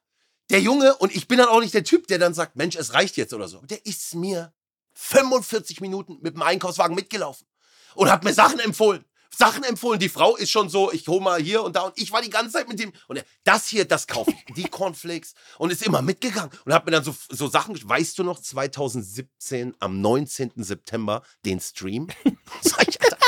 [0.51, 2.95] der Junge, und ich bin dann auch nicht der Typ, der dann sagt, Mensch, es
[2.95, 3.59] reicht jetzt oder so.
[3.67, 4.53] Der ist mir
[4.95, 7.47] 45 Minuten mit dem Einkaufswagen mitgelaufen
[7.95, 9.05] und hat mir Sachen empfohlen.
[9.37, 9.99] Sachen empfohlen.
[9.99, 12.31] Die Frau ist schon so, ich hole mal hier und da und ich war die
[12.31, 15.83] ganze Zeit mit dem und er, das hier, das kaufe ich, die Cornflakes und ist
[15.83, 20.53] immer mitgegangen und hat mir dann so, so Sachen, weißt du noch, 2017 am 19.
[20.57, 22.09] September den Stream?
[22.63, 23.19] Sag ich, Alter.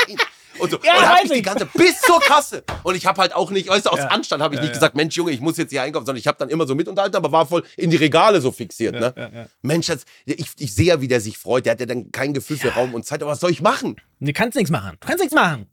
[0.59, 3.33] Und, so, Ja, und hab ich die ganze bis zur Kasse und ich habe halt
[3.35, 4.07] auch nicht, weißt du, aus Ja.
[4.07, 4.79] Anstand habe ich Ja, nicht ja.
[4.79, 6.87] gesagt, Mensch Junge, ich muss jetzt hier einkaufen, sondern ich habe dann immer so mit
[6.87, 9.47] unterhalten, aber war voll in die Regale so fixiert, ne?
[9.61, 11.65] Mensch, das, ich, ich sehe ja, wie der sich freut.
[11.65, 13.21] Der hat ja dann kein Gefühl für Raum und Zeit.
[13.21, 13.95] Aber was soll ich machen?
[14.19, 14.97] Du kannst nichts machen.
[14.99, 15.67] Du kannst nichts machen.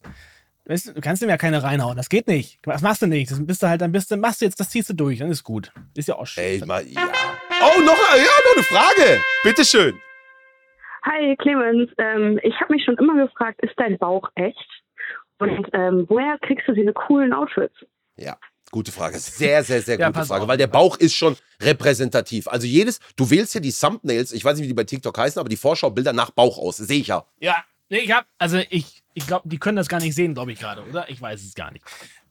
[0.66, 1.96] Du kannst ihm ja keine reinhauen.
[1.96, 2.58] Das geht nicht.
[2.62, 3.30] Das machst du nicht.
[3.30, 5.18] Das bist du halt, dann bist du, machst du jetzt, das ziehst du durch.
[5.18, 5.72] Dann ist gut.
[5.94, 6.42] Ist ja auch schön.
[6.44, 7.02] Ey, mal, ja.
[7.62, 9.20] Oh, noch, ja, noch eine Frage.
[9.42, 9.94] Bitteschön.
[11.04, 14.56] Hi Clemens, ähm, ich habe mich schon immer gefragt, ist dein Bauch echt?
[15.38, 17.74] Und ähm, woher kriegst du diese coolen Outfits?
[18.16, 18.36] Ja,
[18.70, 19.18] gute Frage.
[19.18, 20.42] Sehr, sehr, sehr Ja, gute pass Frage.
[20.42, 20.48] auf.
[20.48, 22.48] Weil der Bauch ist schon repräsentativ.
[22.48, 25.38] Also jedes, du wählst ja die Thumbnails, ich weiß nicht, wie die bei TikTok heißen,
[25.40, 26.78] aber die Vorschaubilder nach Bauch aus.
[26.78, 27.24] Sehe ich ja.
[27.40, 27.56] Ja,
[27.90, 30.60] nee, ich hab, also ich, ich glaube, die können das gar nicht sehen, glaube ich
[30.60, 31.10] gerade, oder?
[31.10, 31.84] Ich weiß es gar nicht.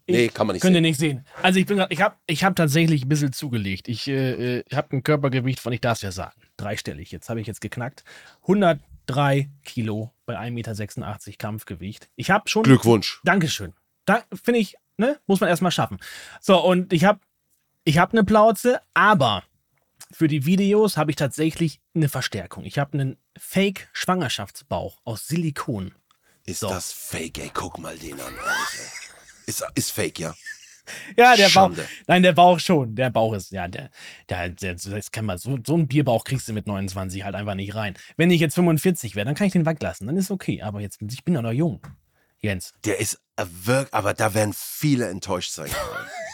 [0.05, 0.83] Ich, Nee, kann man nicht Könnt ihr sehen.
[0.83, 1.25] nicht sehen.
[1.41, 3.88] Also ich bin ich habe ich hab tatsächlich ein bisschen zugelegt.
[3.88, 7.11] Ich äh, äh, habe ein Körpergewicht von, ich darf es ja sagen, dreistellig.
[7.11, 8.03] Jetzt habe ich jetzt geknackt.
[8.43, 12.09] 103 Kilo bei 1,86 Meter Kampfgewicht.
[12.15, 12.63] Ich habe schon.
[12.63, 13.21] Glückwunsch.
[13.23, 13.73] Dankeschön.
[14.05, 15.99] Da finde ich, ne, muss man erstmal schaffen.
[16.41, 17.19] So, und ich habe
[17.85, 19.43] ich hab eine Plauze, aber
[20.11, 22.65] für die Videos habe ich tatsächlich eine Verstärkung.
[22.65, 25.93] Ich habe einen Fake-Schwangerschaftsbauch aus Silikon.
[26.45, 26.69] Ist So.
[26.69, 27.51] das fake, ey?
[27.53, 28.33] Guck mal den an.
[28.37, 28.83] Alter.
[29.45, 30.35] Ist, ist fake, ja.
[31.17, 31.81] Ja, der Schande.
[31.81, 31.89] Bauch.
[32.07, 32.95] Nein, der Bauch schon.
[32.95, 33.89] Der Bauch ist, ja, der,
[34.29, 37.55] der, der das kann man, so, so einen Bierbauch kriegst du mit 29 halt einfach
[37.55, 37.95] nicht rein.
[38.17, 40.07] Wenn ich jetzt 45 wäre, dann kann ich den weglassen.
[40.07, 40.61] Dann ist okay.
[40.61, 41.81] Aber jetzt, ich bin ja noch jung.
[42.41, 42.73] Jens.
[42.83, 45.69] Der ist äh, wirklich, aber da werden viele enttäuscht sein.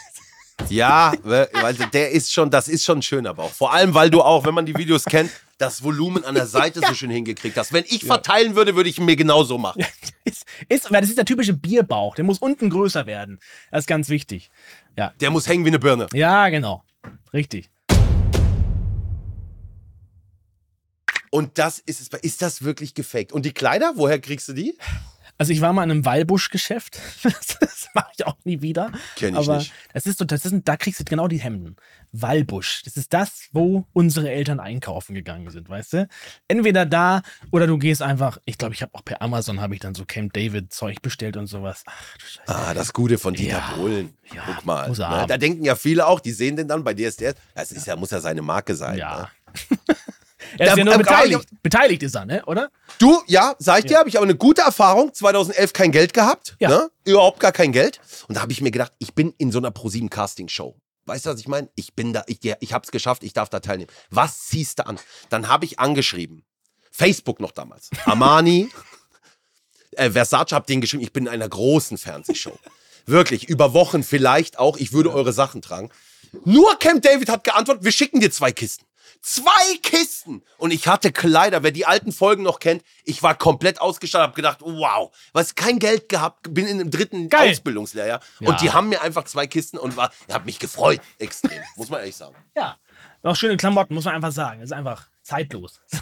[0.68, 3.52] ja, weil der ist schon, das ist schon ein schöner Bauch.
[3.52, 5.30] Vor allem, weil du auch, wenn man die Videos kennt,
[5.60, 7.72] das Volumen an der Seite so schön hingekriegt hast.
[7.72, 9.84] Wenn ich verteilen würde, würde ich ihn mir genauso machen.
[10.24, 12.14] Ist, ist, weil das ist der typische Bierbauch.
[12.14, 13.40] Der muss unten größer werden.
[13.70, 14.50] Das ist ganz wichtig.
[14.96, 15.12] Ja.
[15.20, 16.06] Der muss hängen wie eine Birne.
[16.12, 16.84] Ja, genau.
[17.32, 17.70] Richtig.
[21.30, 22.20] Und das ist es.
[22.20, 23.32] Ist das wirklich gefaked?
[23.32, 24.76] Und die Kleider, woher kriegst du die?
[25.40, 26.98] Also ich war mal in einem Wallbusch-Geschäft.
[27.60, 28.92] Das mache ich auch nie wieder.
[29.16, 29.72] Kenn ich Aber nicht.
[29.94, 31.76] das ist so, das ist, da kriegst du genau die Hemden.
[32.12, 32.82] Wallbusch.
[32.84, 36.08] Das ist das, wo unsere Eltern einkaufen gegangen sind, weißt du?
[36.46, 39.80] Entweder da oder du gehst einfach, ich glaube, ich habe auch per Amazon habe ich
[39.80, 41.82] dann so Camp David Zeug bestellt und sowas.
[41.86, 42.42] Ach du Scheiße.
[42.68, 43.74] Ah, das Gute von Dieter Ja.
[43.76, 44.14] Bohlen.
[44.34, 44.88] Ja, Guck mal.
[44.90, 45.26] ne?
[45.26, 47.34] Da denken ja viele auch, die sehen den dann bei DSDS.
[47.54, 48.98] Das ist ja, muss ja seine Marke sein.
[48.98, 49.30] Ja.
[49.70, 49.78] Ne?
[50.58, 51.48] Er ist Da- ja nur beteiligt.
[51.62, 52.44] Beteiligt ist er, ne?
[52.46, 52.70] Oder?
[52.98, 55.12] Du, ja, sag ich dir, habe ich aber eine gute Erfahrung.
[55.14, 56.56] 2011 kein Geld gehabt.
[56.58, 56.68] Ja.
[56.68, 56.90] Ne?
[57.04, 58.00] Überhaupt gar kein Geld.
[58.28, 60.76] Und da habe ich mir gedacht, ich bin in so einer ProSieben Casting Show.
[61.06, 61.68] Weißt du, was ich meine?
[61.74, 63.90] Ich bin da, ich, ich habe es geschafft, ich darf da teilnehmen.
[64.10, 64.98] Was ziehst du an?
[65.28, 66.44] Dann habe ich angeschrieben.
[66.92, 67.90] Facebook noch damals.
[68.04, 68.68] Armani,
[69.92, 72.58] äh, Versace, hab denen geschrieben, ich bin in einer großen Fernsehshow.
[73.06, 75.90] Wirklich, über Wochen vielleicht auch, ich würde eure Sachen tragen.
[76.44, 78.84] Nur Camp David hat geantwortet, wir schicken dir zwei Kisten.
[79.22, 80.42] Zwei Kisten!
[80.56, 84.34] Und ich hatte Kleider, wer die alten Folgen noch kennt, ich war komplett ausgestattet, hab
[84.34, 87.50] gedacht, wow, was kein Geld gehabt, bin in einem dritten Geil.
[87.50, 88.20] Ausbildungslehrjahr.
[88.40, 88.48] Ja.
[88.48, 91.90] Und die haben mir einfach zwei Kisten und war, ich hab mich gefreut, extrem, muss
[91.90, 92.34] man ehrlich sagen.
[92.56, 92.78] Ja.
[93.22, 94.60] Auch schöne Klamotten, muss man einfach sagen.
[94.60, 95.80] Das ist einfach zeitlos.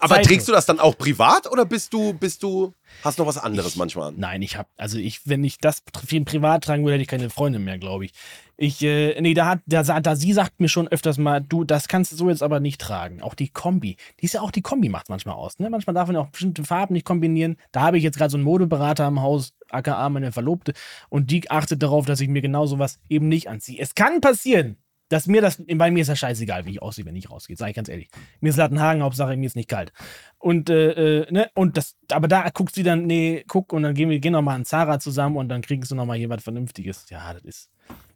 [0.00, 0.26] Aber zeitlos.
[0.28, 2.72] trägst du das dann auch privat oder bist du, bist du,
[3.04, 4.14] hast noch was anderes manchmal an?
[4.16, 7.28] Nein, ich habe, also ich, wenn ich das pri- privat tragen würde, hätte ich keine
[7.30, 8.12] Freunde mehr, glaube ich.
[8.56, 11.88] Ich, äh, nee, da hat, da, da, sie sagt mir schon öfters mal, du, das
[11.88, 13.20] kannst du so jetzt aber nicht tragen.
[13.20, 13.96] Auch die Kombi.
[14.20, 15.68] Die ist ja auch, die Kombi macht manchmal aus, ne?
[15.68, 17.56] Manchmal darf man auch bestimmte Farben nicht kombinieren.
[17.72, 20.74] Da habe ich jetzt gerade so einen Modeberater im Haus, aka meine Verlobte,
[21.08, 23.80] und die achtet darauf, dass ich mir genau sowas eben nicht anziehe.
[23.80, 24.76] Es kann passieren,
[25.12, 27.70] dass mir das, bei mir ist ja scheißegal, wie ich aussehe, wenn ich rausgehe, sage
[27.72, 28.08] ich ganz ehrlich.
[28.40, 29.92] Mir ist Lattenhagen, Hauptsache mir ist nicht kalt.
[30.38, 33.94] Und, äh, äh, ne, und das, aber da guckt sie dann, nee, guck, und dann
[33.94, 36.40] gehen wir, gehen noch mal an Zara zusammen und dann kriegst du noch mal jemand
[36.42, 37.04] Vernünftiges.
[37.10, 37.70] Ja, das ist,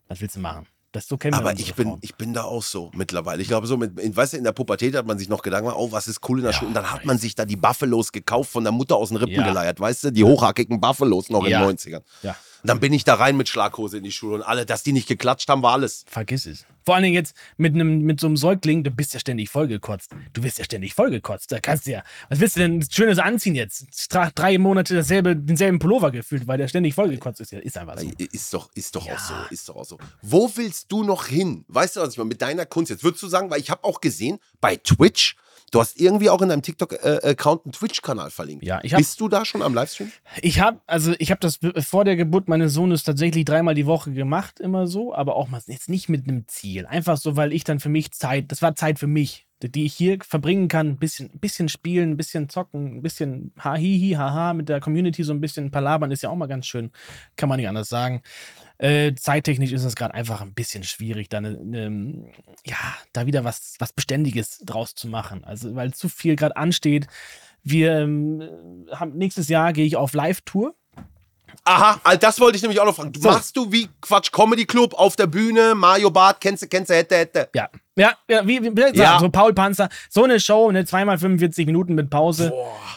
[0.09, 0.67] was willst du machen?
[0.93, 3.43] Das so Aber ich bin, ich bin da auch so mittlerweile.
[3.43, 5.67] Ich glaube, so mit, in, weißt du, in der Pubertät hat man sich noch Gedanken
[5.69, 6.69] gemacht, oh, was ist cool in der Ja, Schule?
[6.69, 9.35] Und dann hat man sich da die Buffalos gekauft, von der Mutter aus den Rippen
[9.35, 9.45] Ja.
[9.45, 10.11] geleiert, weißt du?
[10.13, 11.61] Die hochhackigen Buffalos noch Ja.
[11.61, 12.03] in den 90ern.
[12.23, 12.31] Ja.
[12.63, 14.93] Und dann bin ich da rein mit Schlaghose in die Schule und alle, dass die
[14.93, 16.05] nicht geklatscht haben, war alles.
[16.09, 16.65] Vergiss es.
[16.87, 20.13] Vor allen Dingen jetzt mit einem mit so einem Säugling, du bist ja ständig vollgekotzt.
[20.33, 21.51] Du wirst ja ständig vollgekotzt.
[21.51, 22.05] Da kannst du ja.
[22.29, 23.87] Was willst du denn Schönes anziehen jetzt?
[23.93, 27.53] Ich trage drei Monate dasselbe, denselben Pullover gefühlt, weil der ständig vollgekotzt ist.
[27.53, 28.09] Ist einfach so.
[28.19, 29.15] Ist doch, ist doch Ja.
[29.15, 29.99] auch so, ist doch auch so.
[30.23, 31.65] Wo willst du noch hin?
[31.67, 33.03] Weißt du, was ich meine, mit deiner Kunst jetzt?
[33.03, 35.35] Würdest du sagen, weil ich habe auch gesehen, bei Twitch
[35.73, 38.65] Du hast irgendwie auch in deinem TikTok-Account einen Twitch-Kanal verlinkt.
[38.65, 40.13] Ja, ich hab- Bist du da schon am Livestream?
[40.41, 44.13] Ich habe also ich habe das vor der Geburt meines Sohnes tatsächlich dreimal die Woche
[44.13, 46.87] gemacht, immer so, aber auch mal jetzt nicht mit einem Ziel.
[46.87, 49.95] Einfach so, weil ich dann für mich Zeit, das war Zeit für mich, die- ich
[49.95, 54.69] hier verbringen kann, ein bisschen, bisschen spielen, ein bisschen zocken, ein bisschen hahihi, haha, mit
[54.69, 56.91] der Community so ein bisschen palabern, ist ja auch mal ganz schön,
[57.37, 58.23] kann man nicht anders sagen.
[58.79, 62.31] Äh, zeittechnisch ist es gerade einfach ein bisschen schwierig, da ne, ne,
[62.67, 62.77] ja,
[63.13, 65.45] da wieder was, was Beständiges draus zu machen.
[65.45, 67.07] Also, weil zu viel gerade ansteht.
[67.63, 68.43] Wir ähm,
[68.93, 70.75] haben, nächstes Jahr gehe ich auf Live-Tour.
[71.65, 73.13] Aha, all das wollte ich nämlich auch noch fragen.
[73.17, 73.29] So.
[73.29, 76.95] Machst du wie Quatsch Comedy Club auf der Bühne, Mario Bart, kennst du, kennst du,
[76.95, 77.49] hätte, hätte.
[77.55, 79.19] Ja, ja, ja wie, wie, wie Ja.
[79.19, 82.53] so Paul Panzer, so eine Show, ne, zweimal 45 Minuten mit Pause.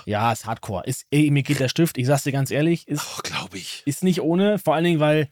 [0.06, 0.84] Ja, ist Hardcore.
[0.86, 3.82] Ist, ey, mir geht der Stift, ich sag's dir ganz ehrlich, ist, Oh, glaube ich.
[3.86, 5.30] ist nicht ohne, vor allen Dingen, weil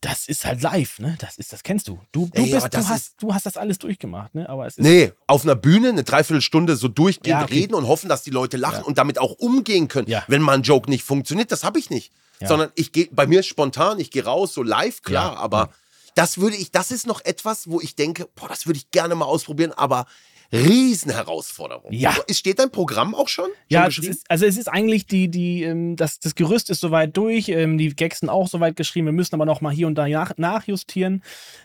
[0.00, 1.16] das ist halt live, ne?
[1.18, 1.98] Das ist, das kennst du.
[2.12, 4.48] Du, du, Ey, bist, du, hast, du hast das alles durchgemacht, ne?
[4.48, 4.84] Aber es ist.
[4.84, 7.54] Nee, auf einer Bühne eine Dreiviertelstunde so durchgehend Ja, okay.
[7.54, 8.84] reden und hoffen, dass die Leute lachen Ja.
[8.84, 10.22] und damit auch umgehen können, Ja.
[10.28, 11.50] wenn mal ein Joke nicht funktioniert.
[11.50, 12.12] Das habe ich nicht.
[12.40, 15.70] Sondern ich gehe, bei mir ist spontan, ich gehe raus, so live, klar, aber
[16.18, 19.14] das würde ich, das ist noch etwas, wo ich denke, boah, das würde ich gerne
[19.14, 20.06] mal ausprobieren, aber
[20.50, 21.92] Riesenherausforderung.
[21.92, 22.16] Ja.
[22.26, 23.46] Ist- Steht dein Programm auch schon?
[23.46, 27.14] schon Ja, ist, also es ist eigentlich die, die, ähm, das, das Gerüst ist soweit
[27.16, 29.94] durch, ähm, die Gags sind auch soweit geschrieben, wir müssen aber noch mal hier und
[29.96, 31.22] da nach, nachjustieren,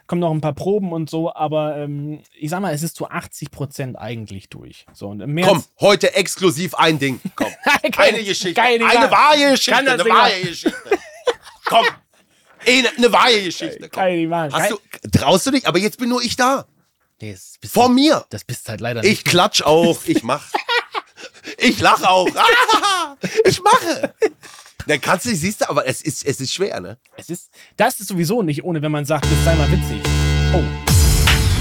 [0.07, 3.09] kommen noch ein paar Proben und so, aber ähm, ich sag mal, es ist zu
[3.09, 4.85] 80 Prozent eigentlich durch.
[4.93, 7.21] So, und im März, Komm, heute exklusiv ein Ding.
[7.35, 7.47] Komm.
[7.93, 8.59] Keine- eine Geschichte.
[8.59, 9.75] keine- eine wahre Geschichte.
[9.79, 10.41] Eine wahre.
[10.41, 10.73] Geschichte.
[11.65, 11.85] Komm.
[12.65, 13.79] Eine, eine wahre Geschichte.
[13.81, 13.89] Komm.
[13.91, 14.53] Kann ich nicht machen.
[14.53, 14.79] Hast du,
[15.11, 15.67] traust du dich?
[15.67, 16.65] Aber jetzt bin nur ich da.
[17.21, 18.25] Nee, das bist Vor du- mir.
[18.29, 19.25] Das bist halt leider Ich nicht.
[19.25, 19.99] klatsch auch.
[20.05, 20.43] Ich mach.
[21.57, 22.27] Ich lach auch.
[22.35, 24.13] Ah, Ich mache.
[24.87, 26.97] Dann kannst du, siehst du, aber es ist, es ist schwer, ne?
[27.17, 30.01] Es ist, das ist sowieso nicht ohne, wenn man sagt, das sei mal witzig.
[30.53, 30.61] Oh,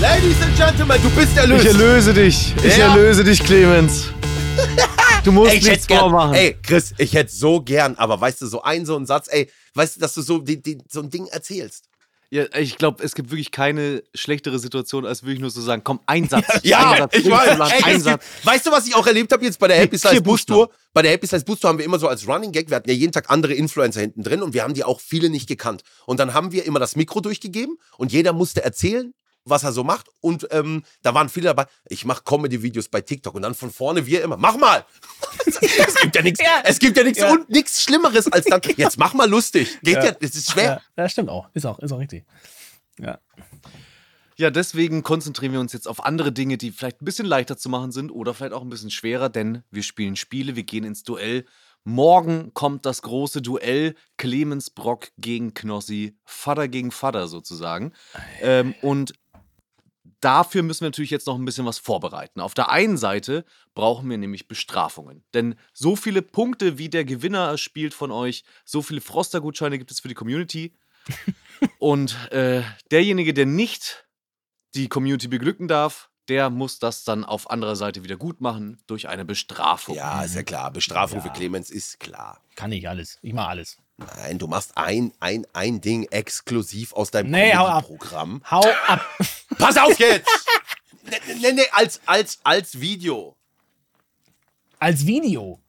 [0.00, 1.66] Ladies and Gentlemen, du bist Ich erlöst.
[1.66, 2.54] erlöse dich.
[2.64, 2.88] Ich Ja.
[2.90, 4.06] erlöse dich, Clemens.
[5.24, 6.34] Du musst Ey, ich nichts gern, vormachen.
[6.34, 9.48] ey, Chris, ich hätte so gern, aber weißt du, so ein, so ein Satz, ey,
[9.74, 11.84] weißt du, dass du so, die, die, so ein Ding erzählst.
[12.30, 16.00] Ja, ich glaube, es gibt wirklich keine schlechtere Situation, als wirklich nur so sagen, komm,
[16.06, 16.46] ein Satz.
[16.64, 17.72] Ja, ein Satz, ich Plan, weiß.
[17.84, 20.22] Ey, gibt, weißt du, was ich auch erlebt habe jetzt bei der Happy Size vier
[20.22, 20.44] Bus.
[20.44, 20.70] Tour?
[20.92, 22.88] Bei der Happy Size Bus Tour haben wir immer so als Running Gag, wir hatten
[22.88, 25.82] ja jeden Tag andere Influencer hinten drin und wir haben die auch viele nicht gekannt.
[26.06, 29.12] Und dann haben wir immer das Mikro durchgegeben und jeder musste erzählen,
[29.44, 30.06] was er so macht.
[30.20, 34.06] Und ähm, da waren viele dabei, ich mache Comedy-Videos bei TikTok und dann von vorne
[34.06, 34.84] wir immer, mach mal!
[35.46, 36.62] es gibt ja nichts, Ja.
[36.64, 37.32] es gibt ja nichts Ja.
[37.32, 39.78] und nichts Schlimmeres als dann, jetzt mach mal lustig.
[39.82, 40.12] Geht ja, Ja.
[40.12, 40.64] das ist schwer.
[40.64, 41.48] ja, das stimmt auch.
[41.54, 42.24] Ist auch, ist auch richtig.
[42.98, 43.18] Ja.
[44.36, 47.68] Ja, deswegen konzentrieren wir uns jetzt auf andere Dinge, die vielleicht ein bisschen leichter zu
[47.68, 51.02] machen sind oder vielleicht auch ein bisschen schwerer, denn wir spielen Spiele, wir gehen ins
[51.04, 51.44] Duell.
[51.84, 57.92] Morgen kommt das große Duell Clemens Brock gegen Knossi, Vater gegen Vater sozusagen.
[58.40, 59.12] Ähm, und
[60.22, 62.40] dafür müssen wir natürlich jetzt noch ein bisschen was vorbereiten.
[62.40, 65.24] Auf der einen Seite brauchen wir nämlich Bestrafungen.
[65.34, 70.00] Denn so viele Punkte, wie der Gewinner erspielt von euch, so viele Froster-Gutscheine gibt es
[70.00, 70.74] für die Community.
[71.78, 74.06] Und äh, derjenige, der nicht
[74.74, 79.08] die Community beglücken darf, der muss das dann auf anderer Seite wieder gut machen durch
[79.08, 79.96] eine Bestrafung.
[79.96, 80.70] Ja, ist ja klar.
[80.70, 81.24] Bestrafung Ja.
[81.24, 82.40] für Clemens ist klar.
[82.54, 83.18] Kann ich alles.
[83.22, 83.76] Ich mach alles.
[84.16, 87.84] Nein, du machst ein, ein, ein Ding exklusiv aus deinem Nee, hau ab.
[87.84, 88.42] Programm.
[88.50, 89.04] Hau ab.
[89.58, 90.28] Pass auf jetzt!
[91.04, 93.36] nee, nee, nee, als, als, als Video.
[94.78, 95.60] Als Video.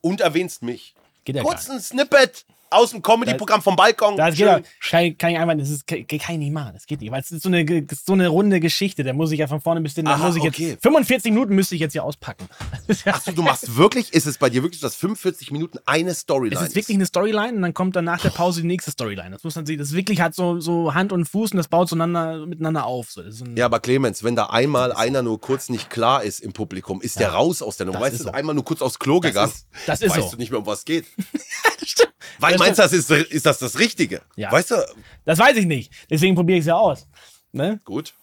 [0.00, 0.94] Und erwähnst mich.
[1.24, 4.16] Geht ja Kurz ein Snippet aus dem Comedy-Programm vom Balkon.
[4.16, 6.72] Das geht ja, kann, kann ich einfach, das ist, kann, kann ich nicht machen.
[6.74, 9.04] Das geht nicht, weil es ist so eine, das ist so eine runde Geschichte.
[9.04, 10.76] Da muss ich ja von vorne bis hinten, da muss ich jetzt, okay.
[10.80, 12.48] 45 Minuten müsste ich jetzt hier auspacken.
[12.86, 16.14] Das ja- Achso, du machst wirklich, ist es bei dir wirklich, dass 45 Minuten eine
[16.14, 18.90] Storyline Es ist wirklich eine Storyline und dann kommt dann nach der Pause die nächste
[18.92, 19.30] Storyline.
[19.30, 19.78] Das muss man sehen.
[19.78, 23.10] Das wirklich hat so, so Hand und Fuß und das baut zueinander, miteinander auf.
[23.10, 26.52] So, das Ja, aber Clemens, wenn da einmal einer nur kurz nicht klar ist im
[26.52, 27.98] Publikum, ist der raus aus der Nummer.
[28.00, 28.30] das Weißt du, so.
[28.32, 30.30] einmal nur kurz aufs Klo gegangen, ist- das ist weißt so.
[30.32, 31.06] du nicht mehr, um was geht.
[31.80, 32.12] das stimmt.
[32.38, 34.22] Weil Das meinst du, das ist, ist das das Richtige?
[34.36, 34.50] Ja.
[34.52, 34.76] Weißt du,
[35.24, 35.92] Das weiß ich nicht.
[36.10, 37.06] Deswegen probiere ich es ja aus.
[37.52, 37.80] Ne?
[37.84, 38.14] gut.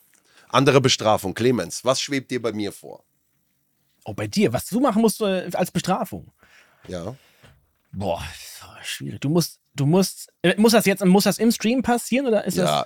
[0.50, 1.34] Andere Bestrafung.
[1.34, 3.04] Clemens, was schwebt dir bei mir vor?
[4.06, 6.32] Oh, bei dir, was du machen musst äh, als Bestrafung.
[6.88, 7.16] Ja.
[7.92, 8.24] Boah,
[8.78, 9.22] das schwierig.
[9.22, 12.58] Du musst, du musst, äh, muss das jetzt, muss das im Stream passieren oder ist
[12.58, 12.86] Ja,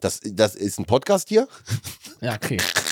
[0.00, 1.48] das, das ist ein Podcast hier.
[1.66, 2.16] das?
[2.20, 2.58] Ja, okay.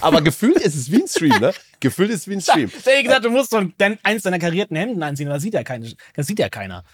[0.00, 1.52] Aber gefühlt ist es wie ein Stream, ne?
[1.80, 2.70] Gefühlt ist es wie ein Stream.
[2.74, 5.54] Ich hab gesagt, du musst so ein, dein, eins deiner karierten Hemden anziehen, das sieht
[5.54, 6.84] ja keine, das sieht ja keiner.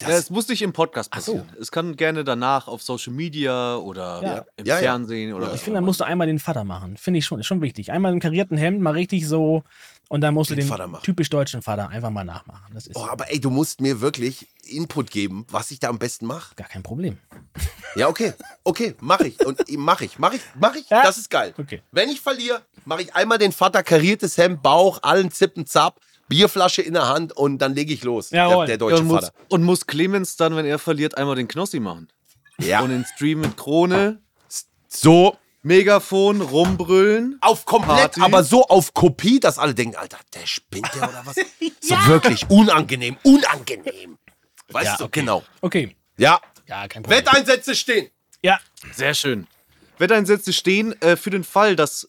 [0.00, 1.48] Ja, es muss nicht im Podcast passieren.
[1.60, 4.44] Es kann gerne danach auf Social Media oder Ja.
[4.56, 4.80] im Ja, ja.
[4.80, 6.96] Fernsehen oder Ich finde, da musst du einmal den Vater machen.
[6.96, 7.92] Finde ich schon, ist schon wichtig.
[7.92, 9.62] Einmal im karierten Hemd, mal richtig so
[10.12, 11.02] und dann musst du Den den Vater machen.
[11.04, 12.72] typisch deutschen Vater einfach mal nachmachen.
[12.74, 15.98] Das ist Oh, aber ey, du musst mir wirklich Input geben, was ich da am
[15.98, 16.54] besten mache.
[16.54, 17.16] gar kein Problem.
[17.96, 18.34] Ja, okay.
[18.62, 19.40] Okay, mach ich.
[19.44, 20.18] Und mach ich.
[20.18, 20.42] Mach ich.
[20.54, 20.88] Mach ich.
[20.90, 21.02] Ja.
[21.02, 21.54] Das ist geil.
[21.58, 21.82] Okay.
[21.92, 25.98] Wenn ich verliere, mache ich einmal den Vater kariertes Hemd, Bauch, allen Zippen, Zapp,
[26.28, 28.28] Bierflasche in der Hand und dann lege ich los.
[28.30, 28.66] Der, Jawohl.
[28.66, 29.34] der Ja, deutsche und, muss, Vater.
[29.48, 32.08] und muss Clemens dann, wenn er verliert, einmal den Knossi machen.
[32.58, 32.80] Ja.
[32.80, 34.20] Und den Stream mit Krone,
[34.88, 37.38] So Megafon, rumbrüllen.
[37.40, 38.20] auf komplett, Party.
[38.20, 41.36] aber so auf Kopie, dass alle denken, Alter, der spinnt der oder was?
[41.80, 44.18] So wirklich unangenehm, unangenehm.
[44.68, 45.20] Weißt Ja, du, okay.
[45.20, 45.42] genau.
[45.60, 45.96] Okay.
[46.16, 46.40] Ja.
[46.68, 47.20] Ja, kein Problem.
[47.20, 48.08] Wetteinsätze stehen.
[48.42, 48.58] Ja.
[48.92, 49.46] Sehr schön.
[49.98, 52.06] Wetteinsätze stehen äh, für den Fall, dass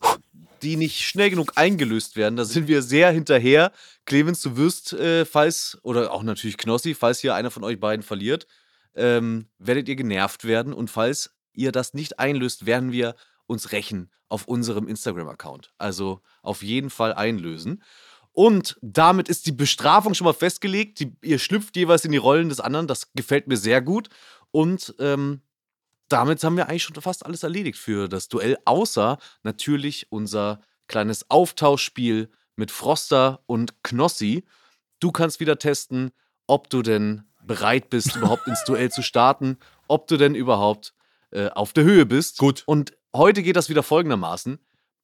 [0.61, 2.35] die nicht schnell genug eingelöst werden.
[2.37, 3.71] Da sind wir sehr hinterher.
[4.05, 8.03] Clemens, du wirst, äh, falls, oder auch natürlich Knossi, falls hier einer von euch beiden
[8.03, 8.47] verliert,
[8.95, 10.71] ähm, werdet ihr genervt werden.
[10.73, 13.15] Und falls ihr das nicht einlöst, werden wir
[13.53, 15.73] uns rächen auf unserem Instagram-Account.
[15.77, 17.83] Also auf jeden Fall einlösen.
[18.33, 20.99] Und damit ist die Bestrafung schon mal festgelegt.
[20.99, 22.87] Die, ihr schlüpft jeweils in die Rollen des anderen.
[22.87, 24.09] Das gefällt mir sehr gut.
[24.51, 25.41] Und ähm,
[26.09, 31.29] damit haben wir eigentlich schon fast alles erledigt für das Duell, außer natürlich unser kleines
[31.29, 34.43] Austauschspiel mit Froster und Knossi.
[34.99, 36.11] Du kannst wieder testen,
[36.47, 40.93] ob du denn bereit bist, überhaupt ins Duell zu starten, ob du denn überhaupt
[41.31, 42.37] äh, auf der Höhe bist.
[42.37, 42.63] Gut.
[42.65, 44.59] Und heute geht das wieder folgendermaßen.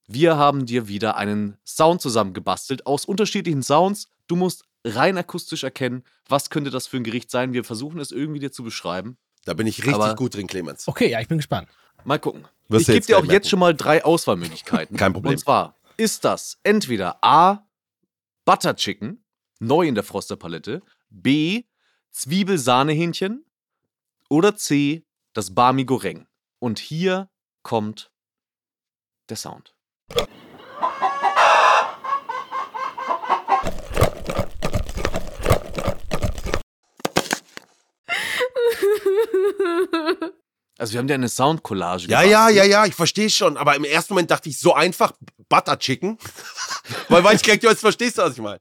[0.08, 4.08] Wir haben dir wieder einen Sound zusammengebastelt aus unterschiedlichen Sounds.
[4.28, 7.54] Du musst rein akustisch erkennen, was könnte das für ein Gericht sein.
[7.54, 9.18] Wir versuchen es irgendwie dir zu beschreiben.
[9.46, 10.88] Da bin ich richtig Aber- gut drin, Clemens.
[10.88, 11.70] Okay, ja, ich bin gespannt.
[12.06, 12.46] Mal gucken.
[12.70, 14.96] Wirst ich gebe jetzt dir auch jetzt schon mal drei Auswahlmöglichkeiten.
[14.98, 15.32] Kein Problem.
[15.34, 17.68] Und zwar ist das entweder A.
[18.46, 19.24] Butter Chicken,
[19.60, 21.64] neu in der Froster-Palette, B.
[22.12, 23.46] Zwiebelsahnehähnchen
[24.30, 25.06] oder C.
[25.34, 26.28] das Barmi Goreng.
[26.60, 27.30] Und hier
[27.64, 28.12] kommt
[29.30, 29.74] der Sound.
[40.78, 42.32] Also wir haben dir eine Soundcollage Ja, gebastelt.
[42.32, 43.58] ja, ja, ja, ich verstehe schon.
[43.58, 45.12] Aber im ersten Moment dachte ich, so einfach
[45.50, 46.18] Butter Chicken.
[47.10, 48.60] Weil, weil ich jetzt verstehst du, was ich meine.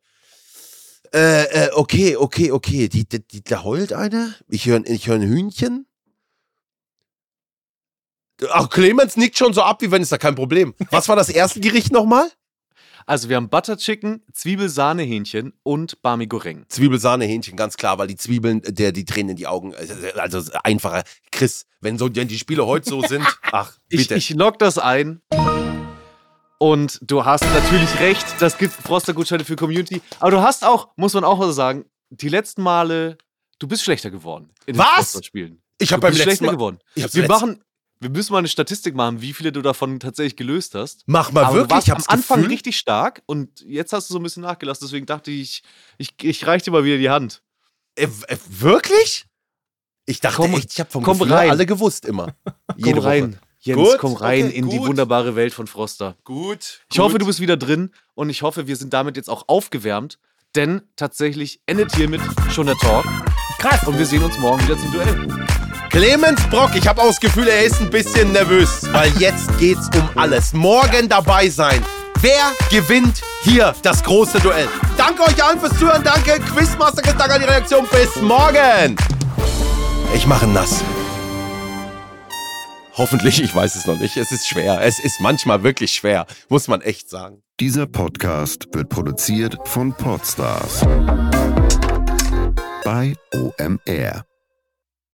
[1.14, 2.88] Äh, äh, okay, okay, okay.
[2.88, 4.34] Die, die, die, da heult eine.
[4.48, 5.86] Ich höre ich hör ein Hühnchen.
[8.50, 10.74] Ach, Clemens nickt schon so ab, wie wenn es da kein Problem.
[10.90, 12.30] Was war das erste Gericht nochmal?
[13.06, 16.66] Also wir haben Butter Chicken, Zwiebelsahnehähnchen und Barmi Goreng.
[16.68, 19.74] Zwiebelsahnehähnchen, ganz klar, weil die Zwiebeln, der die Tränen in die Augen,
[20.16, 21.04] also einfacher.
[21.32, 24.14] Chris, wenn so, wenn die Spiele heute so sind, ach, Ich, bitte.
[24.16, 25.22] ich log das ein.
[26.58, 30.02] Und du hast natürlich recht, das gibt Froster-Gutscheine für Community.
[30.18, 33.16] Aber du hast auch, muss man auch mal sagen, die letzten Male,
[33.58, 35.12] du bist schlechter geworden in den Was?
[35.12, 35.62] Froster-Spielen.
[35.78, 36.78] Ich hab Du beim letzten schlechter Mal- geworden.
[36.94, 37.62] Ich Wir machen,
[38.00, 41.02] wir müssen mal eine Statistik machen, wie viele du davon tatsächlich gelöst hast.
[41.06, 43.92] Mach mal Aber du wirklich, warst ich am hab's Anfang Gefühl, richtig stark und jetzt
[43.92, 44.86] hast du so ein bisschen nachgelassen.
[44.86, 45.62] Deswegen dachte ich,
[45.98, 47.42] ich, ich reich dir mal wieder die Hand.
[47.96, 49.26] Äh, äh, wirklich?
[50.06, 51.50] Ich dachte Komm- echt, ich habe vom komm Gefühl rein.
[51.50, 52.34] alle gewusst immer.
[52.82, 53.38] Komm rein.
[53.60, 54.86] Jens, Gut, komm rein okay, in die gut.
[54.86, 56.14] wunderbare Welt von Froster.
[56.22, 56.80] Gut.
[56.92, 60.20] Ich hoffe, du bist wieder drin und ich hoffe, wir sind damit jetzt auch aufgewärmt,
[60.54, 62.20] denn tatsächlich endet hiermit
[62.52, 63.04] schon der Talk
[63.58, 63.84] Krass.
[63.88, 65.67] und wir sehen uns morgen wieder zum Duell.
[65.90, 69.88] Clemens Brock, ich habe auch das Gefühl, er ist ein bisschen nervös, weil jetzt geht's
[69.94, 70.52] um alles.
[70.52, 71.82] Morgen dabei sein.
[72.20, 74.68] Wer gewinnt hier das große Duell?
[74.96, 76.02] Danke euch allen fürs Zuhören.
[76.02, 77.86] Danke, Quizmaster, danke an die Reaktion.
[77.90, 78.96] Bis morgen.
[80.14, 80.82] Ich mache nass.
[82.96, 84.16] Hoffentlich, ich weiß es noch nicht.
[84.16, 84.80] Es ist schwer.
[84.82, 87.42] Es ist manchmal wirklich schwer, muss man echt sagen.
[87.60, 90.84] Dieser Podcast wird produziert von Podstars
[92.84, 94.27] bei OMR.